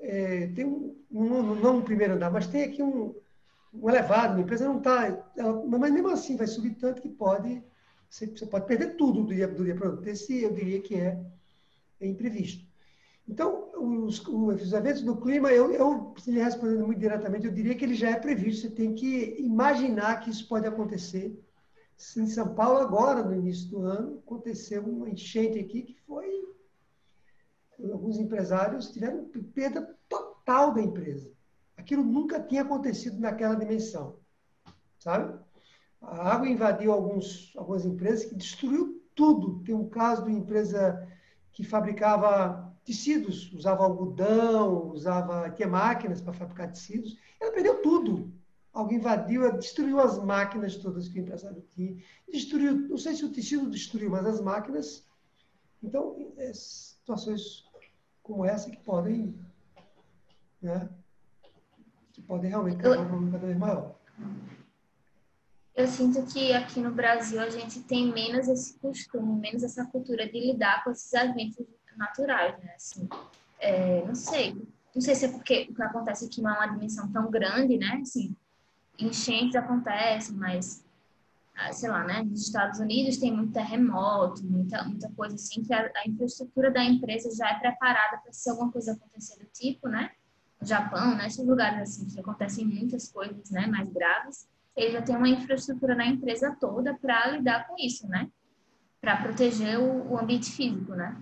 [0.00, 3.14] É, tem um, um, não um primeiro andar, mas tem aqui um,
[3.74, 5.22] um elevado, minha empresa não está.
[5.66, 7.62] Mas mesmo assim vai subir tanto que pode.
[8.08, 10.08] Você, pode perder tudo do dia, dia para o outro.
[10.08, 11.20] Esse eu diria que é
[12.06, 12.66] imprevisto.
[13.28, 17.74] Então, os, os, eventos do clima, eu, eu, se lhe respondendo muito diretamente, eu diria
[17.74, 18.62] que ele já é previsto.
[18.62, 21.38] Você tem que imaginar que isso pode acontecer
[22.16, 26.26] em São Paulo, agora, no início do ano, aconteceu uma enchente aqui que foi.
[27.92, 31.30] Alguns empresários tiveram perda total da empresa.
[31.76, 34.16] Aquilo nunca tinha acontecido naquela dimensão.
[34.98, 35.38] Sabe?
[36.00, 39.62] A água invadiu alguns, algumas empresas que destruiu tudo.
[39.64, 41.06] Tem um caso de uma empresa
[41.58, 47.18] que fabricava tecidos, usava algodão, usava, tinha máquinas para fabricar tecidos.
[47.40, 48.32] Ela perdeu tudo.
[48.72, 52.00] Alguém invadiu, destruiu as máquinas todas que o empresário tinha.
[52.30, 55.04] Destruiu, não sei se o tecido destruiu, mas as máquinas.
[55.82, 57.64] Então, é, situações
[58.22, 59.34] como essa que podem,
[60.62, 60.88] né,
[62.12, 63.98] que podem realmente causar um problema maior.
[65.78, 70.26] Eu sinto que aqui no Brasil a gente tem menos esse costume, menos essa cultura
[70.28, 71.64] de lidar com esses eventos
[71.96, 72.72] naturais, né?
[72.74, 73.08] Assim,
[73.60, 74.60] é, não sei,
[74.92, 77.78] não sei se é porque o que acontece aqui não é uma dimensão tão grande,
[77.78, 78.00] né?
[78.02, 78.34] Assim,
[78.98, 80.84] enchentes acontecem, mas
[81.54, 82.24] ah, sei lá, né?
[82.24, 86.82] Nos Estados Unidos tem muito terremoto, muita, muita coisa assim, que a, a infraestrutura da
[86.82, 90.10] empresa já é preparada para se alguma coisa acontecer do tipo, né?
[90.60, 91.28] No Japão, né?
[91.28, 93.68] Esses lugares assim que acontecem muitas coisas, né?
[93.68, 98.28] Mais graves, ele já tem uma infraestrutura na empresa toda para lidar com isso, né?
[99.00, 101.20] Para proteger o, o ambiente físico, né?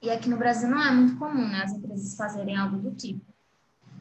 [0.00, 1.62] E aqui no Brasil não é muito comum, né?
[1.64, 3.20] As empresas fazerem algo do tipo.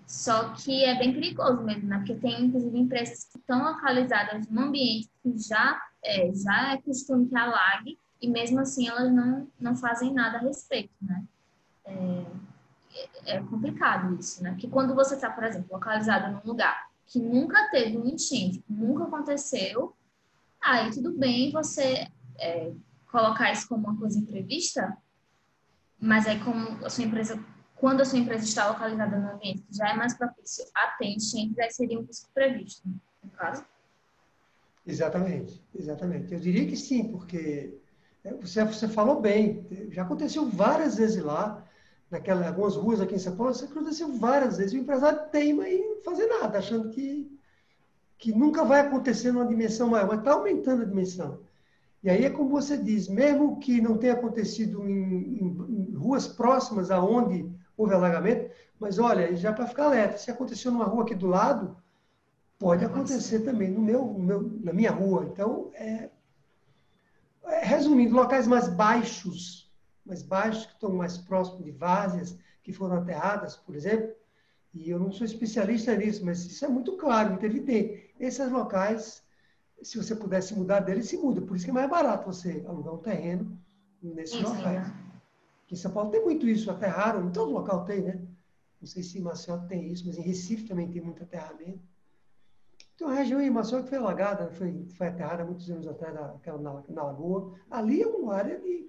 [0.05, 1.97] Só que é bem perigoso mesmo, né?
[1.97, 7.27] Porque tem, inclusive, empresas que estão localizadas num ambiente que já é, já é costume
[7.27, 11.23] que alague e mesmo assim elas não, não fazem nada a respeito, né?
[11.85, 12.25] É,
[13.25, 14.51] é complicado isso, né?
[14.51, 19.03] Porque quando você está, por exemplo, localizado num lugar que nunca teve um enchente, nunca
[19.03, 19.95] aconteceu,
[20.61, 22.07] aí tudo bem você
[22.39, 22.71] é,
[23.11, 24.97] colocar isso como uma coisa imprevista,
[25.99, 27.43] mas aí como a sua empresa
[27.75, 31.07] quando a sua empresa está localizada no ambiente que já é mais propício a ter
[31.07, 32.87] enchentes, aí seria um risco previsto,
[33.23, 33.65] no caso?
[34.87, 36.33] Exatamente, exatamente.
[36.33, 37.77] Eu diria que sim, porque
[38.23, 41.63] é, você, você falou bem, já aconteceu várias vezes lá,
[42.15, 44.73] naquelas algumas ruas aqui em São Paulo, isso aconteceu várias vezes.
[44.73, 47.29] O empresário teima em fazer nada, achando que,
[48.17, 51.39] que nunca vai acontecer numa dimensão maior, mas está aumentando a dimensão.
[52.01, 56.27] E aí é como você diz, mesmo que não tenha acontecido em, em, em ruas
[56.27, 58.49] próximas aonde houve alagamento,
[58.79, 61.75] mas olha, já para ficar alerta, se aconteceu numa rua aqui do lado,
[62.57, 65.27] pode acontecer também no meu, no meu na minha rua.
[65.31, 66.09] Então, é,
[67.45, 69.64] é, resumindo, locais mais baixos,
[70.05, 74.13] mais baixos, que estão mais próximos de várzeas que foram aterradas, por exemplo,
[74.73, 78.13] e eu não sou especialista nisso, mas isso é muito claro, muito evidente.
[78.19, 79.23] Esses locais,
[79.81, 81.41] se você pudesse mudar deles, se muda.
[81.41, 83.57] Por isso que é mais barato você alugar um terreno
[84.01, 84.87] nesses locais.
[85.63, 88.21] Aqui em São Paulo tem muito isso, aterraram, em todo local tem, né?
[88.81, 91.81] Não sei se em Maceió tem isso, mas em Recife também tem muito aterramento.
[92.97, 96.57] Tem uma região em Maceió que foi alagada, foi, foi aterrada muitos anos atrás na,
[96.57, 97.53] na, na Lagoa.
[97.71, 98.87] Ali é uma área de,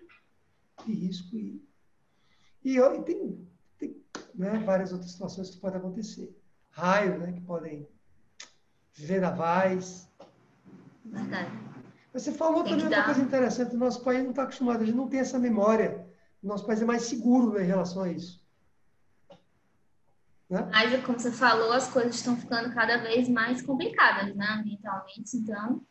[0.87, 1.63] de risco e,
[2.65, 6.37] e, e tem, tem né, várias outras situações que podem acontecer.
[6.71, 7.89] Raios, né, que podem
[8.95, 10.09] vendavais.
[11.05, 11.51] Verdade.
[12.13, 15.09] Você falou também uma coisa interessante, o nosso país não está acostumado, a gente não
[15.09, 16.07] tem essa memória
[16.47, 18.45] nosso país é mais seguro né, em relação a isso.
[20.49, 20.69] Né?
[20.71, 25.85] Mas, como você falou, as coisas estão ficando cada vez mais complicadas, né, ambientalmente, então,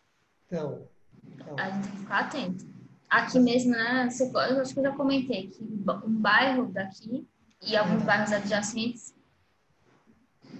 [0.47, 0.87] então,
[1.27, 1.55] então.
[1.59, 2.74] a gente tem que ficar atento.
[3.09, 4.09] Aqui mesmo, né,
[4.49, 7.27] eu acho que eu já comentei que um bairro daqui,
[7.61, 9.15] e alguns bairros adjacentes,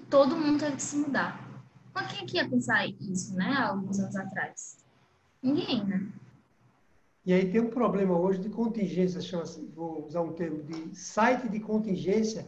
[0.10, 1.44] todo mundo teve que se mudar.
[1.94, 4.78] Mas quem é que ia pensar isso, né, há alguns anos atrás?
[5.42, 6.08] Ninguém, né?
[7.26, 9.20] E aí tem um problema hoje de contingência,
[9.74, 12.48] vou usar um termo de site de contingência.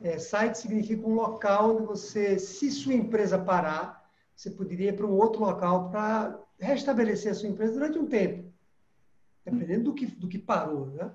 [0.00, 5.06] É, site significa um local onde você, se sua empresa parar, você poderia ir para
[5.06, 8.45] um outro local para restabelecer a sua empresa durante um tempo,
[9.50, 11.10] dependendo do que, do que parou, né?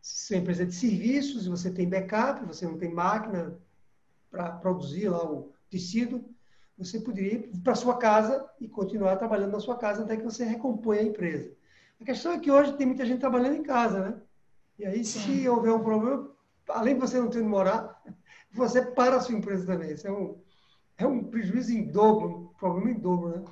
[0.00, 3.58] Se sua empresa é de serviços, você tem backup, você não tem máquina
[4.30, 6.24] para produzir lá o tecido,
[6.78, 10.44] você poderia ir para sua casa e continuar trabalhando na sua casa até que você
[10.44, 11.54] recomponha a empresa.
[12.00, 14.20] A questão é que hoje tem muita gente trabalhando em casa, né?
[14.78, 15.20] E aí, Sim.
[15.20, 16.30] se houver um problema,
[16.70, 18.02] além de você não ter onde morar,
[18.50, 19.92] você para a sua empresa também.
[19.92, 20.40] Isso é um,
[20.96, 23.44] é um prejuízo em dobro, um problema em dobro, né?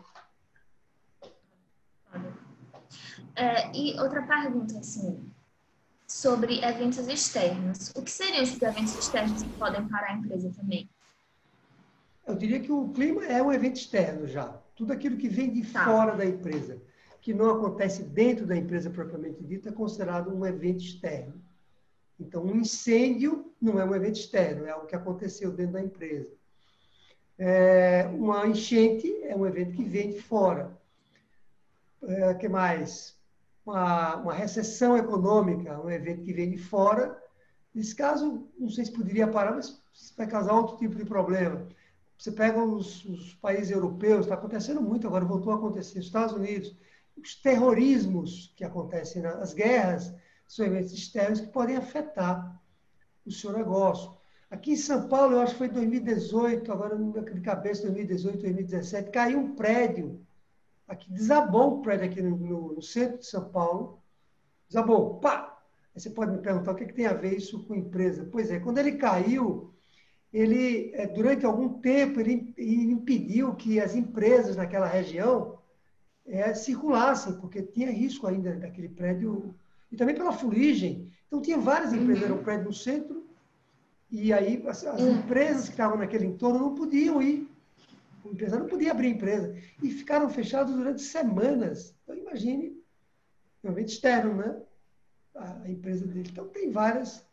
[3.39, 5.31] É, e outra pergunta, assim,
[6.09, 7.93] sobre eventos externos.
[7.95, 10.91] O que seriam esses eventos externos que podem parar a empresa também?
[12.27, 14.49] Eu diria que o clima é um evento externo já.
[14.75, 15.85] Tudo aquilo que vem de tá.
[15.85, 16.83] fora da empresa,
[17.21, 21.41] que não acontece dentro da empresa propriamente dita, é considerado um evento externo.
[22.19, 26.29] Então, um incêndio não é um evento externo, é algo que aconteceu dentro da empresa.
[27.39, 30.77] É, uma enchente é um evento que vem de fora.
[32.03, 33.18] É, que mais?
[33.69, 37.23] Uma, uma recessão econômica, um evento que vem de fora.
[37.75, 39.79] Nesse caso, não sei se poderia parar, mas
[40.17, 41.69] vai causar outro tipo de problema.
[42.17, 46.35] Você pega os, os países europeus, está acontecendo muito agora, voltou a acontecer, nos Estados
[46.35, 46.75] Unidos,
[47.15, 50.15] os terrorismos que acontecem, as guerras,
[50.47, 52.59] são eventos externos que podem afetar
[53.27, 54.17] o seu negócio.
[54.51, 59.11] Aqui em São Paulo, eu acho que foi em 2018, agora de cabeça, 2018, 2017,
[59.11, 60.27] caiu um prédio,
[60.89, 64.03] aqui desabou um prédio aqui no, no, no centro de São Paulo,
[64.69, 65.57] desabou, pá!
[65.95, 68.29] Aí você pode me perguntar o que, que tem a ver isso com empresa.
[68.31, 69.73] Pois é, quando ele caiu,
[70.33, 75.59] ele, é, durante algum tempo, ele, impediu que as empresas naquela região
[76.27, 79.55] é, circulassem, porque tinha risco ainda daquele prédio,
[79.91, 81.11] e também pela fuligem.
[81.27, 83.27] Então, tinha várias empresas, era um prédio no centro,
[84.11, 87.49] e aí as, as empresas que estavam naquele entorno não podiam ir.
[88.25, 89.57] O empresário não podia abrir empresa.
[89.83, 91.95] E ficaram fechados durante semanas.
[92.03, 92.77] Então, imagine,
[93.63, 94.63] evento externo, né?
[95.35, 96.29] A, a empresa dele.
[96.31, 97.27] Então, tem várias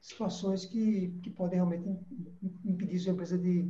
[0.00, 1.88] situações que, que podem realmente
[2.64, 3.68] impedir sua empresa de,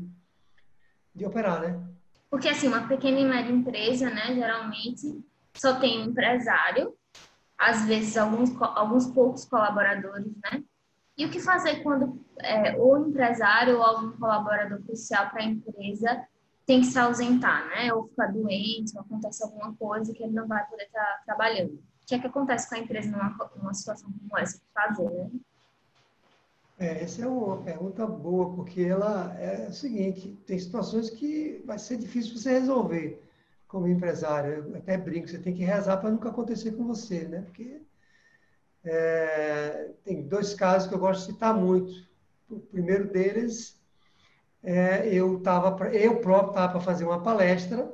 [1.14, 1.88] de operar, né?
[2.30, 5.22] Porque, assim, uma pequena e média empresa, né, geralmente
[5.54, 6.96] só tem um empresário,
[7.58, 10.64] às vezes alguns, alguns poucos colaboradores, né?
[11.16, 16.26] E o que fazer quando é, o empresário ou algum colaborador crucial para a empresa
[16.72, 17.92] tem que se ausentar, né?
[17.92, 21.74] Ou ficar doente, ou acontece alguma coisa que ele não vai poder estar tá trabalhando.
[21.74, 24.56] O que é que acontece com a empresa numa, numa situação como essa?
[24.56, 25.30] O que fazer, né?
[26.78, 31.78] É, essa é uma pergunta boa, porque ela é o seguinte, tem situações que vai
[31.78, 33.22] ser difícil você resolver
[33.68, 34.64] como empresário.
[34.70, 37.42] Eu até brinco, você tem que rezar para nunca acontecer com você, né?
[37.42, 37.82] Porque
[38.82, 41.92] é, tem dois casos que eu gosto de citar muito.
[42.48, 43.78] O primeiro deles,
[44.62, 47.92] é, eu, tava eu próprio estava para fazer uma palestra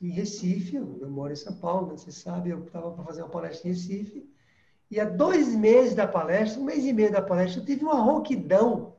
[0.00, 1.96] em Recife, eu, eu moro em São Paulo, né?
[1.96, 4.30] você sabe, eu estava para fazer uma palestra em Recife,
[4.90, 8.00] e há dois meses da palestra, um mês e meio da palestra, eu tive uma
[8.00, 8.94] rouquidão,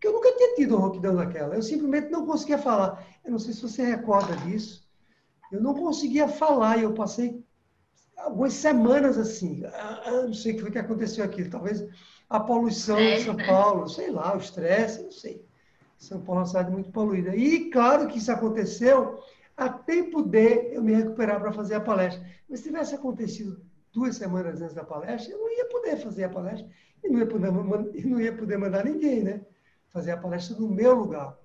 [0.00, 1.54] que eu nunca tinha tido uma rouquidão daquela.
[1.54, 3.06] Eu simplesmente não conseguia falar.
[3.24, 4.86] Eu não sei se você recorda disso.
[5.50, 7.42] Eu não conseguia falar e eu passei
[8.18, 9.64] algumas semanas assim.
[9.64, 11.48] Ah, ah, não sei o que foi que aconteceu aqui.
[11.48, 11.86] Talvez
[12.28, 13.46] a poluição em São né?
[13.46, 15.45] Paulo, sei lá, o estresse, não sei.
[15.98, 17.34] São Paulo é uma cidade muito poluída.
[17.34, 19.20] E claro que isso aconteceu
[19.56, 22.24] a tempo de eu me recuperar para fazer a palestra.
[22.48, 23.60] Mas se tivesse acontecido
[23.92, 26.68] duas semanas antes da palestra, eu não ia poder fazer a palestra
[27.02, 29.40] e não ia poder, não ia poder mandar ninguém, né?
[29.90, 31.36] Fazer a palestra no meu lugar.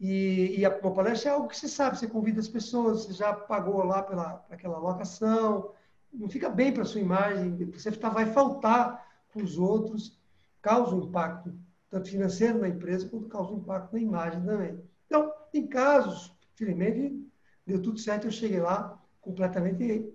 [0.00, 3.12] E, e a, a palestra é algo que você sabe, você convida as pessoas, você
[3.12, 5.72] já pagou lá pela, aquela locação,
[6.12, 10.18] não fica bem para sua imagem, você tá, vai faltar para os outros,
[10.62, 11.54] causa um impacto,
[11.90, 14.80] tanto financeiro na empresa, quanto causa um impacto na imagem também.
[15.06, 17.24] Então, em casos, felizmente,
[17.66, 20.12] deu tudo certo, eu cheguei lá completamente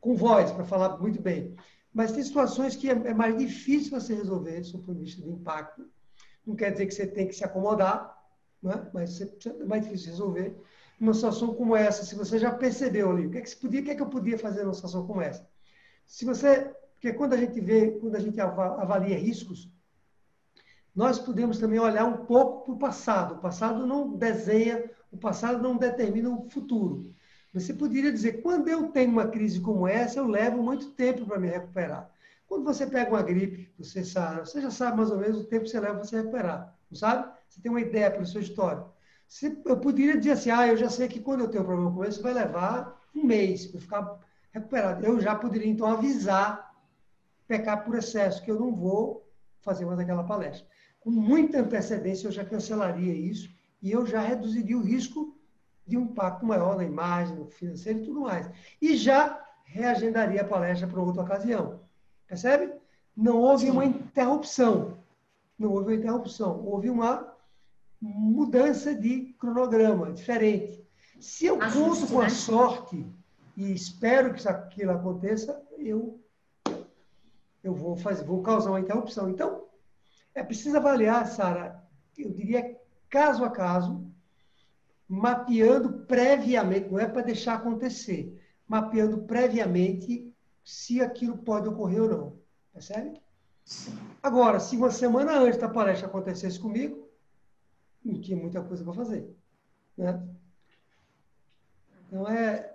[0.00, 1.54] com voz, para falar muito bem.
[1.92, 5.30] Mas tem situações que é, é mais difícil você resolver, do ponto de vista de
[5.30, 5.86] impacto.
[6.46, 8.16] Não quer dizer que você tem que se acomodar,
[8.62, 8.88] né?
[8.92, 10.56] mas é mais difícil resolver.
[10.98, 13.84] Uma situação como essa, se você já percebeu ali, o que, é que, podia, o
[13.84, 15.46] que, é que eu podia fazer numa situação como essa?
[16.06, 19.70] Se você, porque quando a gente vê, quando a gente avalia riscos,
[20.94, 23.34] nós podemos também olhar um pouco para o passado.
[23.34, 27.12] O passado não desenha, o passado não determina o futuro.
[27.52, 31.38] Você poderia dizer, quando eu tenho uma crise como essa, eu levo muito tempo para
[31.38, 32.10] me recuperar.
[32.46, 35.64] Quando você pega uma gripe, você sabe, você já sabe mais ou menos o tempo
[35.64, 37.32] que você leva para você recuperar, não sabe?
[37.48, 38.84] Você tem uma ideia pela sua história.
[39.64, 42.04] eu poderia dizer assim, ah, eu já sei que quando eu tenho um problema com
[42.04, 44.18] isso, vai levar um mês para ficar
[44.52, 45.04] recuperado.
[45.04, 46.74] Eu já poderia, então, avisar,
[47.46, 49.26] pecar por excesso, que eu não vou
[49.60, 50.66] fazer mais aquela palestra.
[51.02, 53.50] Com muita antecedência, eu já cancelaria isso
[53.82, 55.36] e eu já reduziria o risco
[55.86, 58.48] de um impacto maior na imagem, no financeiro e tudo mais.
[58.80, 61.80] E já reagendaria a palestra para outra ocasião.
[62.26, 62.72] Percebe?
[63.16, 63.72] Não houve Sim.
[63.72, 64.96] uma interrupção.
[65.58, 66.64] Não houve uma interrupção.
[66.64, 67.32] Houve uma
[68.00, 70.84] mudança de cronograma diferente.
[71.20, 72.30] Se eu conto com a né?
[72.30, 73.06] sorte
[73.56, 76.18] e espero que aquilo aconteça, eu
[77.62, 79.28] eu vou fazer, vou causar uma interrupção.
[79.28, 79.61] Então,
[80.34, 81.82] é preciso avaliar, Sara,
[82.16, 82.76] eu diria
[83.08, 84.06] caso a caso,
[85.08, 90.32] mapeando previamente, não é para deixar acontecer, mapeando previamente
[90.64, 92.38] se aquilo pode ocorrer ou não.
[92.72, 93.20] Percebe?
[94.22, 97.08] Agora, se uma semana antes da palestra acontecesse comigo,
[98.04, 99.36] não tinha muita coisa para fazer.
[99.96, 100.20] Né?
[102.06, 102.74] Então é.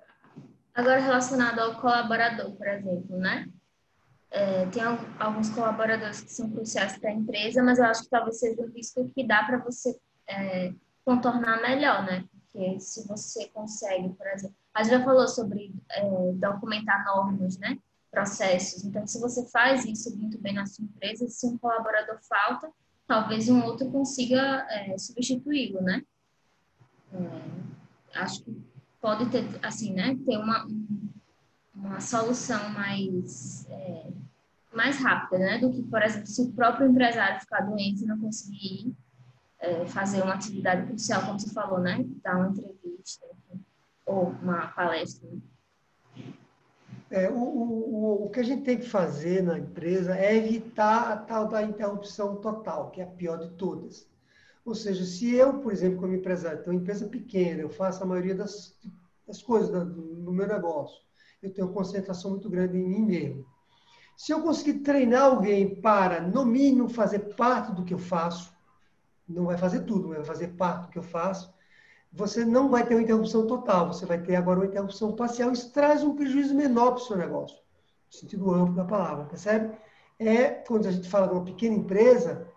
[0.74, 3.52] Agora, relacionado ao colaborador, por exemplo, né?
[4.30, 4.84] É, tem
[5.20, 8.70] alguns colaboradores que são cruciais para a empresa, mas eu acho que talvez seja um
[8.70, 9.98] risco que dá para você
[10.28, 10.74] é,
[11.06, 12.26] contornar melhor, né?
[12.52, 17.78] Porque se você consegue, por exemplo, a gente já falou sobre é, documentar normas, né?
[18.12, 18.84] Processos.
[18.84, 22.70] Então, se você faz isso muito bem na sua empresa, se um colaborador falta,
[23.08, 26.04] talvez um outro consiga é, substituí-lo, né?
[27.14, 28.62] É, acho que
[29.00, 30.18] pode ter, assim, né?
[30.26, 30.68] Ter uma,
[31.78, 34.08] uma solução mais é,
[34.74, 35.58] mais rápida, né?
[35.58, 38.96] Do que, por exemplo, se o próprio empresário ficar doente e não conseguir
[39.60, 42.06] é, fazer uma atividade crucial, como você falou, né?
[42.24, 43.26] Dar uma entrevista
[44.06, 45.30] ou uma palestra.
[47.10, 51.18] É, o, o, o que a gente tem que fazer na empresa é evitar a
[51.18, 54.08] tal da interrupção total, que é a pior de todas.
[54.66, 58.06] Ou seja, se eu, por exemplo, como empresário, tenho uma empresa pequena, eu faço a
[58.06, 58.78] maioria das,
[59.26, 61.07] das coisas do, do meu negócio,
[61.48, 63.46] eu tenho concentração muito grande em mim mesmo.
[64.16, 68.52] Se eu conseguir treinar alguém para, no mínimo, fazer parte do que eu faço,
[69.28, 71.54] não vai fazer tudo, mas vai fazer parte do que eu faço,
[72.12, 75.52] você não vai ter uma interrupção total, você vai ter agora uma interrupção parcial.
[75.52, 79.78] Isso traz um prejuízo menor para o seu negócio, no sentido amplo da palavra, percebe?
[80.18, 82.48] É, quando a gente fala de uma pequena empresa,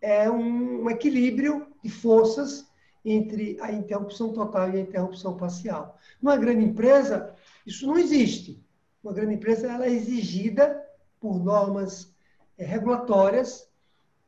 [0.00, 2.66] é um, um equilíbrio de forças
[3.04, 5.98] entre a interrupção total e a interrupção parcial.
[6.22, 7.34] Numa grande empresa,
[7.66, 8.62] isso não existe.
[9.02, 10.84] Uma grande empresa ela é exigida
[11.20, 12.14] por normas
[12.58, 13.68] é, regulatórias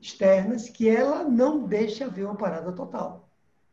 [0.01, 3.29] externas que ela não deixa haver uma parada total.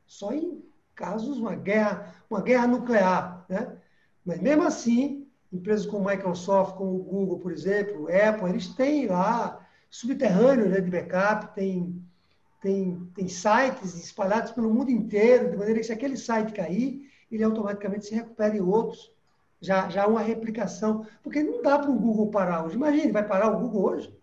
[0.05, 0.64] Só em
[0.95, 3.78] casos uma guerra, uma guerra nuclear, né?
[4.26, 10.70] Mas mesmo assim, empresas como Microsoft, como Google, por exemplo, Apple, eles têm lá subterrâneos
[10.70, 12.01] né, de backup, tem,
[12.62, 17.43] tem, tem sites espalhados pelo mundo inteiro, de maneira que se aquele site cair, ele
[17.43, 19.12] automaticamente se recupera em outros.
[19.62, 21.05] Já, já uma replicação.
[21.24, 22.76] Porque não dá para o Google parar hoje.
[22.76, 24.20] Imagine, vai parar o Google hoje?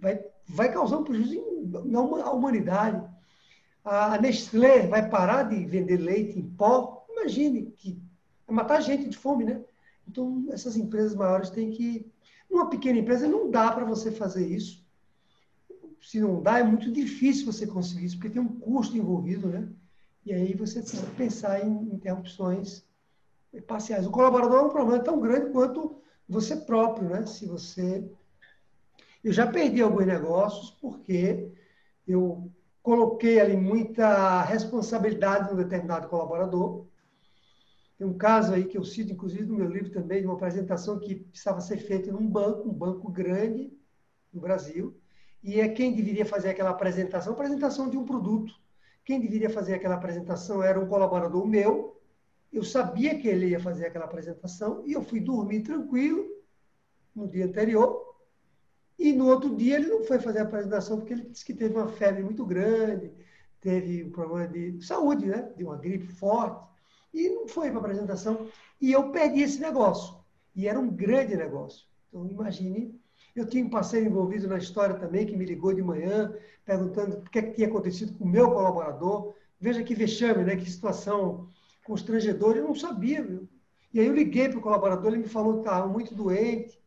[0.00, 1.42] Vai vai causar um prejuízo
[1.84, 3.06] na humanidade.
[3.84, 7.06] A Nestlé vai parar de vender leite em pó.
[7.10, 8.00] Imagine que
[8.46, 9.62] vai matar gente de fome, né?
[10.06, 12.10] Então, essas empresas maiores têm que.
[12.50, 14.82] Uma pequena empresa não dá para você fazer isso.
[16.00, 19.68] Se não dá, é muito difícil você conseguir isso, porque tem um custo envolvido, né?
[20.24, 22.84] E aí você precisa pensar em interrupções
[23.66, 24.06] parciais.
[24.06, 27.26] O colaborador é um problema tão grande quanto você próprio, né?
[27.26, 28.04] Se você
[29.22, 31.52] eu já perdi alguns negócios porque
[32.06, 32.50] eu
[32.82, 36.86] coloquei ali muita responsabilidade no determinado colaborador.
[37.98, 41.00] Tem um caso aí que eu cito, inclusive, no meu livro também, de uma apresentação
[41.00, 43.76] que precisava ser feita num banco, um banco grande
[44.32, 44.96] no Brasil,
[45.42, 48.54] e é quem deveria fazer aquela apresentação, apresentação de um produto.
[49.04, 51.97] Quem deveria fazer aquela apresentação era um colaborador meu.
[52.52, 56.26] Eu sabia que ele ia fazer aquela apresentação e eu fui dormir tranquilo
[57.14, 58.08] no dia anterior
[58.98, 61.74] e no outro dia ele não foi fazer a apresentação porque ele disse que teve
[61.74, 63.12] uma febre muito grande,
[63.60, 65.52] teve um problema de saúde, né?
[65.56, 66.66] De uma gripe forte.
[67.14, 68.48] E não foi para a apresentação.
[68.80, 70.18] E eu perdi esse negócio.
[70.54, 71.86] E era um grande negócio.
[72.08, 72.98] Então, imagine.
[73.36, 76.34] Eu tinha um parceiro envolvido na história também, que me ligou de manhã,
[76.64, 79.32] perguntando o que, é que tinha acontecido com o meu colaborador.
[79.60, 80.56] Veja que vexame, né?
[80.56, 81.48] Que situação
[81.88, 82.58] constrangedora.
[82.58, 83.48] Eu não sabia, viu?
[83.92, 86.78] E aí eu liguei para o colaborador, ele me falou que estava muito doente.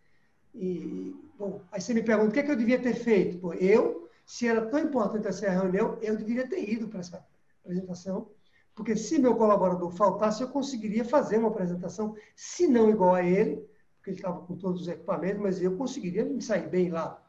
[0.53, 3.39] E Bom, aí você me pergunta o que, é que eu devia ter feito.
[3.39, 7.25] Bom, eu, se era tão importante essa reunião, eu deveria ter ido para essa
[7.65, 8.29] apresentação,
[8.75, 13.55] porque se meu colaborador faltasse, eu conseguiria fazer uma apresentação, se não igual a ele,
[13.95, 17.19] porque ele estava com todos os equipamentos, mas eu conseguiria me sair bem lá.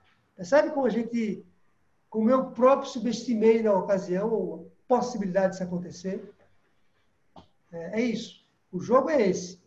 [0.43, 1.47] Sabe como a gente,
[2.11, 6.35] como eu próprio subestimei na ocasião a possibilidade disso acontecer?
[7.73, 8.45] É, é isso.
[8.71, 9.61] O jogo é esse.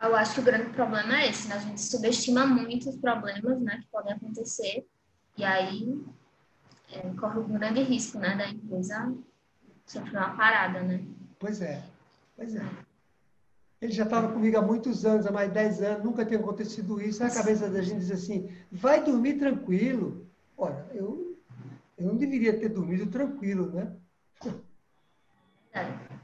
[0.00, 1.54] Eu acho que o grande problema é esse, né?
[1.54, 4.86] A gente subestima muito os problemas, né, que podem acontecer
[5.36, 6.04] e aí
[6.92, 9.14] é, corre um grande risco, né, da empresa
[9.86, 11.04] sofrer uma parada, né?
[11.38, 11.82] Pois é,
[12.36, 12.64] pois é.
[13.80, 17.00] Ele já estava comigo há muitos anos, há mais de 10 anos, nunca tinha acontecido
[17.00, 17.22] isso.
[17.22, 20.26] A cabeça da gente diz assim, vai dormir tranquilo.
[20.56, 21.36] Ora, eu,
[21.98, 23.92] eu não deveria ter dormido tranquilo, né?
[25.72, 26.14] É.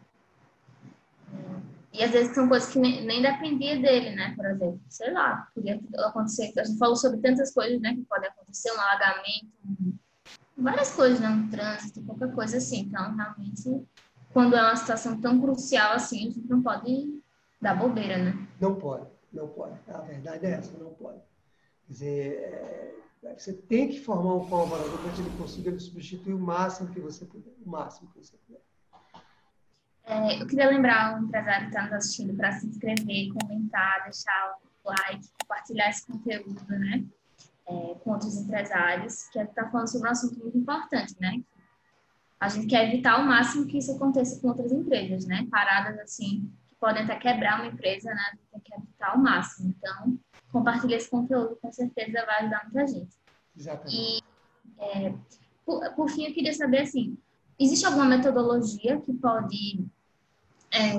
[1.92, 4.32] E às vezes são coisas que nem, nem dependia dele, né?
[4.36, 6.52] Por exemplo, sei lá, podia acontecer.
[6.56, 7.94] A gente falou sobre tantas coisas, né?
[7.94, 9.98] Que podem acontecer, um alagamento,
[10.56, 11.28] várias coisas, né?
[11.28, 12.82] Um trânsito, qualquer coisa assim.
[12.82, 13.82] Então, realmente,
[14.32, 17.20] quando é uma situação tão crucial assim, a gente não pode
[17.60, 18.46] dar bobeira, né?
[18.60, 19.74] Não pode, não pode.
[19.88, 21.18] A verdade é essa, não pode.
[21.86, 22.94] Quer dizer, é,
[23.36, 27.24] você tem que formar um colaborador para que ele consiga substituir o máximo que você
[27.24, 27.52] puder.
[27.64, 28.62] O máximo que você puder.
[30.10, 34.56] É, eu queria lembrar o empresário que está nos assistindo para se inscrever, comentar, deixar
[34.82, 37.04] o like, compartilhar esse conteúdo, né?
[37.68, 41.40] É, com outros empresários, que está falando sobre um assunto muito importante, né?
[42.40, 45.46] A gente quer evitar ao máximo que isso aconteça com outras empresas, né?
[45.48, 48.20] Paradas assim, que podem até quebrar uma empresa, né?
[48.20, 49.72] A gente tem que evitar ao máximo.
[49.78, 50.18] Então,
[50.50, 53.16] compartilhar esse conteúdo com certeza vai ajudar muita gente.
[53.56, 53.96] Exatamente.
[53.96, 55.14] E, é,
[55.64, 57.16] por, por fim, eu queria saber, assim,
[57.60, 59.86] existe alguma metodologia que pode
[60.72, 60.92] é,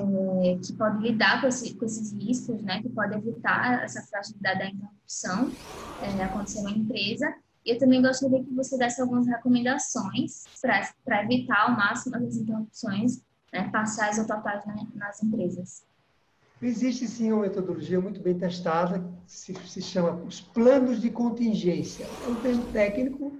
[0.58, 4.66] que pode lidar com, esse, com, esses riscos, né, que pode evitar essa fragilidade da
[4.66, 5.50] interrupção
[6.02, 7.34] é, acontecer na empresa.
[7.64, 10.44] Eu também gostaria que você desse algumas recomendações
[11.04, 15.84] para evitar ao máximo as interrupções né, parciais ou totais né, nas empresas.
[16.60, 22.06] Existe sim uma metodologia muito bem testada, se, se chama os planos de contingência.
[22.24, 23.32] É um termo técnico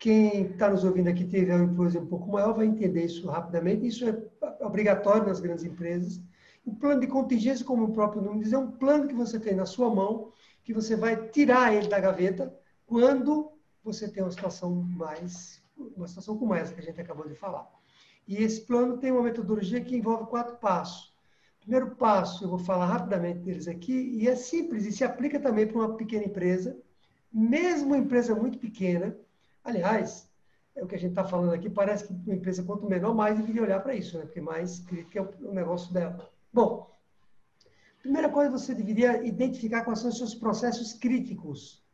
[0.00, 3.86] quem está nos ouvindo aqui teve uma influência um pouco maior vai entender isso rapidamente.
[3.86, 6.18] Isso é obrigatório nas grandes empresas.
[6.64, 9.54] O plano de contingência, como o próprio nome diz, é um plano que você tem
[9.54, 10.32] na sua mão,
[10.64, 13.52] que você vai tirar ele da gaveta quando
[13.84, 17.70] você tem uma situação mais, uma situação como essa que a gente acabou de falar.
[18.26, 21.14] E esse plano tem uma metodologia que envolve quatro passos.
[21.60, 25.66] Primeiro passo, eu vou falar rapidamente deles aqui, e é simples, e se aplica também
[25.66, 26.74] para uma pequena empresa,
[27.30, 29.14] mesmo uma empresa muito pequena,
[29.64, 30.30] Aliás,
[30.74, 33.36] é o que a gente está falando aqui, parece que uma empresa, quanto menor, mais
[33.36, 34.24] deveria olhar para isso, né?
[34.24, 36.30] porque mais crítico é o negócio dela.
[36.52, 36.90] Bom,
[38.02, 41.84] primeira coisa, você deveria identificar quais são os seus processos críticos.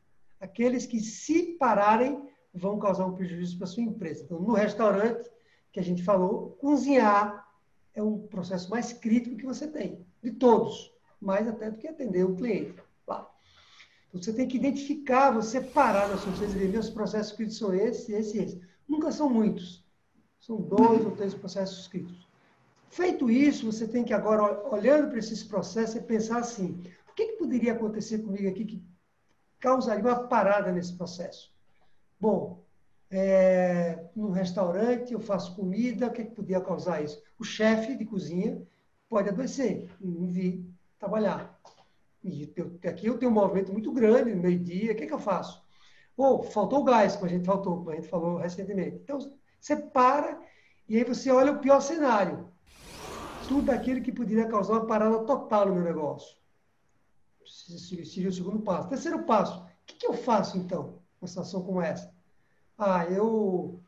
[0.41, 4.25] Aqueles que, se pararem, vão causar um prejuízo para sua empresa.
[4.25, 5.31] Então, no restaurante,
[5.73, 7.47] que a gente falou, cozinhar
[7.95, 12.25] é um processo mais crítico que você tem, de todos, mais até do que atender
[12.25, 12.86] o cliente.
[14.23, 18.09] Você tem que identificar, você parar na sua empresa e meus processos escritos são esses,
[18.09, 18.61] esses e esses.
[18.89, 19.85] Nunca são muitos.
[20.41, 22.27] São dois ou três processos escritos.
[22.89, 27.39] Feito isso, você tem que agora, olhando para esses processos, pensar assim, o que, que
[27.39, 28.83] poderia acontecer comigo aqui que
[29.59, 31.53] causaria uma parada nesse processo?
[32.19, 32.64] Bom,
[33.11, 34.07] é,
[34.37, 37.23] restaurante eu faço comida, o que, que podia causar isso?
[37.39, 38.62] O chefe de cozinha
[39.09, 40.64] pode adoecer, não vir
[40.99, 41.56] trabalhar.
[42.27, 42.53] E
[42.89, 45.62] aqui eu tenho um movimento muito grande, no meio-dia, o que, que eu faço?
[46.16, 48.97] Ou faltou o gás, como a gente faltou, como a gente falou recentemente.
[48.97, 49.18] Então,
[49.61, 50.41] você para
[50.89, 52.49] e aí você olha o pior cenário.
[53.49, 56.37] Tudo aquilo que poderia causar uma parada total no meu negócio.
[57.45, 58.89] Seria o segundo passo.
[58.89, 62.12] Terceiro passo, o que, que eu faço então, numa situação como essa?
[62.77, 63.81] Ah, eu.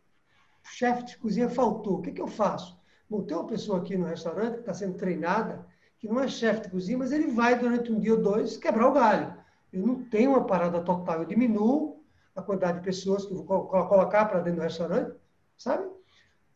[0.64, 2.78] O chefe de cozinha faltou, o que, que eu faço?
[3.09, 5.66] Bom, tem uma pessoa aqui no restaurante que está sendo treinada
[5.99, 8.88] que não é chefe de cozinha, mas ele vai durante um dia ou dois quebrar
[8.88, 9.34] o galho.
[9.72, 12.03] Eu não tenho uma parada total, eu diminuo
[12.34, 15.16] a quantidade de pessoas que eu vou colocar para dentro do restaurante,
[15.57, 15.88] sabe?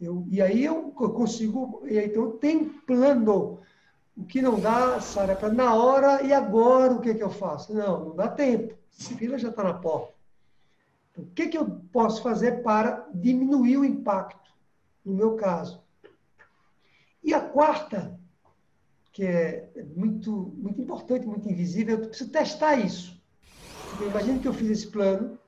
[0.01, 3.61] Eu, e aí eu consigo, e aí, então tem plano.
[4.17, 7.31] O que não dá, Sara, é para na hora e agora o que, que eu
[7.31, 7.75] faço?
[7.75, 8.75] Não, não dá tempo.
[8.75, 10.13] A fila já está na porta.
[11.11, 14.53] Então, o que, que eu posso fazer para diminuir o impacto,
[15.05, 15.83] no meu caso?
[17.23, 18.19] E a quarta
[19.13, 23.21] que é muito, muito importante, muito invisível, eu preciso testar isso.
[24.01, 25.39] Imagina que eu fiz esse plano,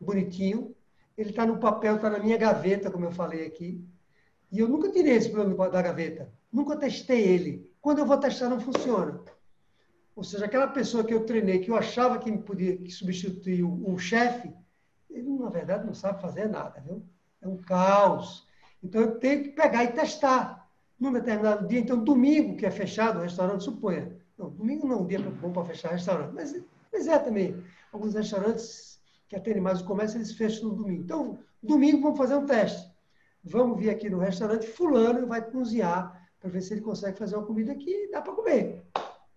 [0.00, 0.74] bonitinho,
[1.16, 3.86] ele está no papel, está na minha gaveta, como eu falei aqui,
[4.50, 7.70] e eu nunca tirei esse plano da gaveta, nunca testei ele.
[7.80, 9.20] Quando eu vou testar, não funciona.
[10.16, 13.62] Ou seja, aquela pessoa que eu treinei, que eu achava que me podia que substituir
[13.62, 14.52] o, o chefe,
[15.08, 17.02] ele, na verdade, não sabe fazer nada, viu?
[17.40, 18.46] É um caos.
[18.82, 20.61] Então, eu tenho que pegar e testar
[21.02, 25.00] num determinado dia, então domingo, que é fechado o restaurante, suponha, não, Domingo não é
[25.00, 26.54] um dia bom para fechar restaurante, mas,
[26.92, 27.60] mas é também.
[27.92, 31.02] Alguns restaurantes que atendem mais o comércio, eles fecham no domingo.
[31.02, 32.88] Então, domingo vamos fazer um teste.
[33.42, 37.46] Vamos vir aqui no restaurante, fulano vai cozinhar para ver se ele consegue fazer uma
[37.46, 38.84] comida que dá para comer.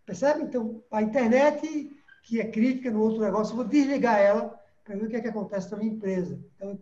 [0.05, 0.43] Percebe?
[0.43, 1.91] Então, a internet,
[2.22, 5.22] que é crítica no outro negócio, eu vou desligar ela para ver o que, é
[5.22, 6.39] que acontece na minha empresa.
[6.55, 6.80] Então,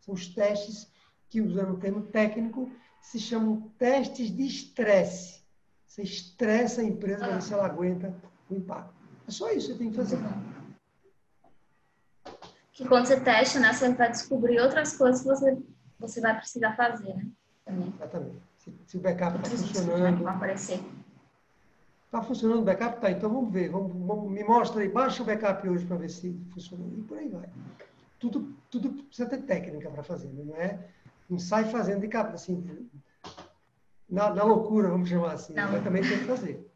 [0.00, 0.92] são os testes
[1.30, 2.70] que, usando o termo técnico,
[3.00, 5.42] se chamam testes de estresse.
[5.86, 8.14] Você estressa a empresa para ver se ela aguenta
[8.50, 8.94] o impacto.
[9.26, 10.18] É só isso que você tem que fazer.
[12.72, 15.58] Que quando você testa, né, você vai descobrir outras coisas que você,
[15.98, 17.26] você vai precisar fazer, né?
[17.64, 17.92] Também.
[17.96, 18.42] Exatamente.
[18.58, 20.22] Se, se o backup está funcionando.
[20.22, 20.80] Vai aparecer.
[22.04, 23.00] Está funcionando o backup?
[23.00, 23.68] Tá, então vamos ver.
[23.68, 26.84] Vamos, vamos, me mostra aí, baixa o backup hoje para ver se funciona.
[26.96, 27.48] E por aí vai.
[28.18, 30.78] Tudo, tudo precisa ter técnica para fazer, não é?
[31.28, 32.88] Não sai fazendo de capa, assim,
[34.08, 35.54] na, na loucura, vamos chamar assim.
[35.54, 36.66] Mas também tem que fazer.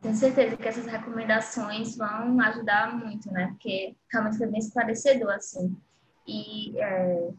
[0.00, 3.46] Tenho certeza que essas recomendações vão ajudar muito, né?
[3.48, 5.76] Porque realmente foi bem esclarecedor, assim.
[6.26, 7.30] E é,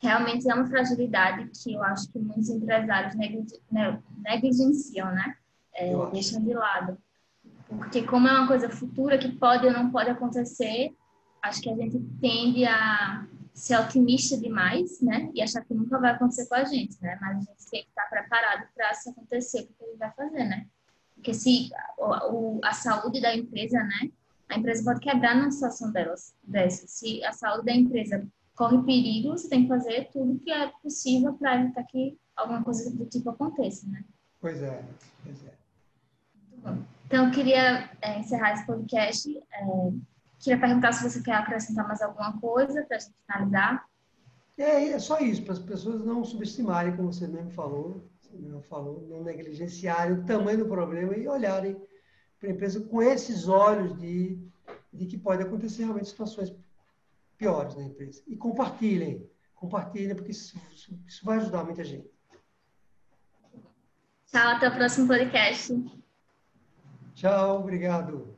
[0.00, 3.14] realmente é uma fragilidade que eu acho que muitos empresários
[3.70, 5.36] né, negligenciam, né?
[5.74, 6.96] É, deixam de lado.
[7.68, 10.96] Porque como é uma coisa futura que pode ou não pode acontecer,
[11.42, 13.26] acho que a gente tende a
[13.56, 15.30] ser otimista demais, né?
[15.34, 17.16] E achar que nunca vai acontecer com a gente, né?
[17.20, 20.12] Mas a gente tem que estar preparado para se acontecer, o que a gente vai
[20.12, 20.66] fazer, né?
[21.14, 24.10] Porque se o, a saúde da empresa, né?
[24.50, 26.86] A empresa pode quebrar numa situação delas, dessa.
[26.86, 31.32] Se a saúde da empresa corre perigo, você tem que fazer tudo que é possível
[31.32, 34.04] para evitar que alguma coisa do tipo aconteça, né?
[34.38, 34.84] Pois é,
[35.24, 35.54] pois é.
[36.34, 36.84] Muito bom.
[37.06, 39.34] Então, eu queria é, encerrar esse podcast.
[39.36, 39.64] É,
[40.38, 43.86] queria perguntar se você quer acrescentar mais alguma coisa para a gente finalizar.
[44.58, 48.62] É, é só isso, para as pessoas não subestimarem, como você mesmo falou, você mesmo
[48.62, 51.76] falou, não negligenciarem o tamanho do problema e olharem
[52.38, 54.38] para a empresa com esses olhos de,
[54.92, 56.54] de que pode acontecer realmente situações
[57.36, 58.22] piores na empresa.
[58.26, 59.28] E compartilhem.
[59.54, 60.58] Compartilhem, porque isso,
[61.06, 62.10] isso vai ajudar muita gente.
[64.26, 65.72] Tchau, até o próximo podcast.
[67.14, 68.36] Tchau, obrigado.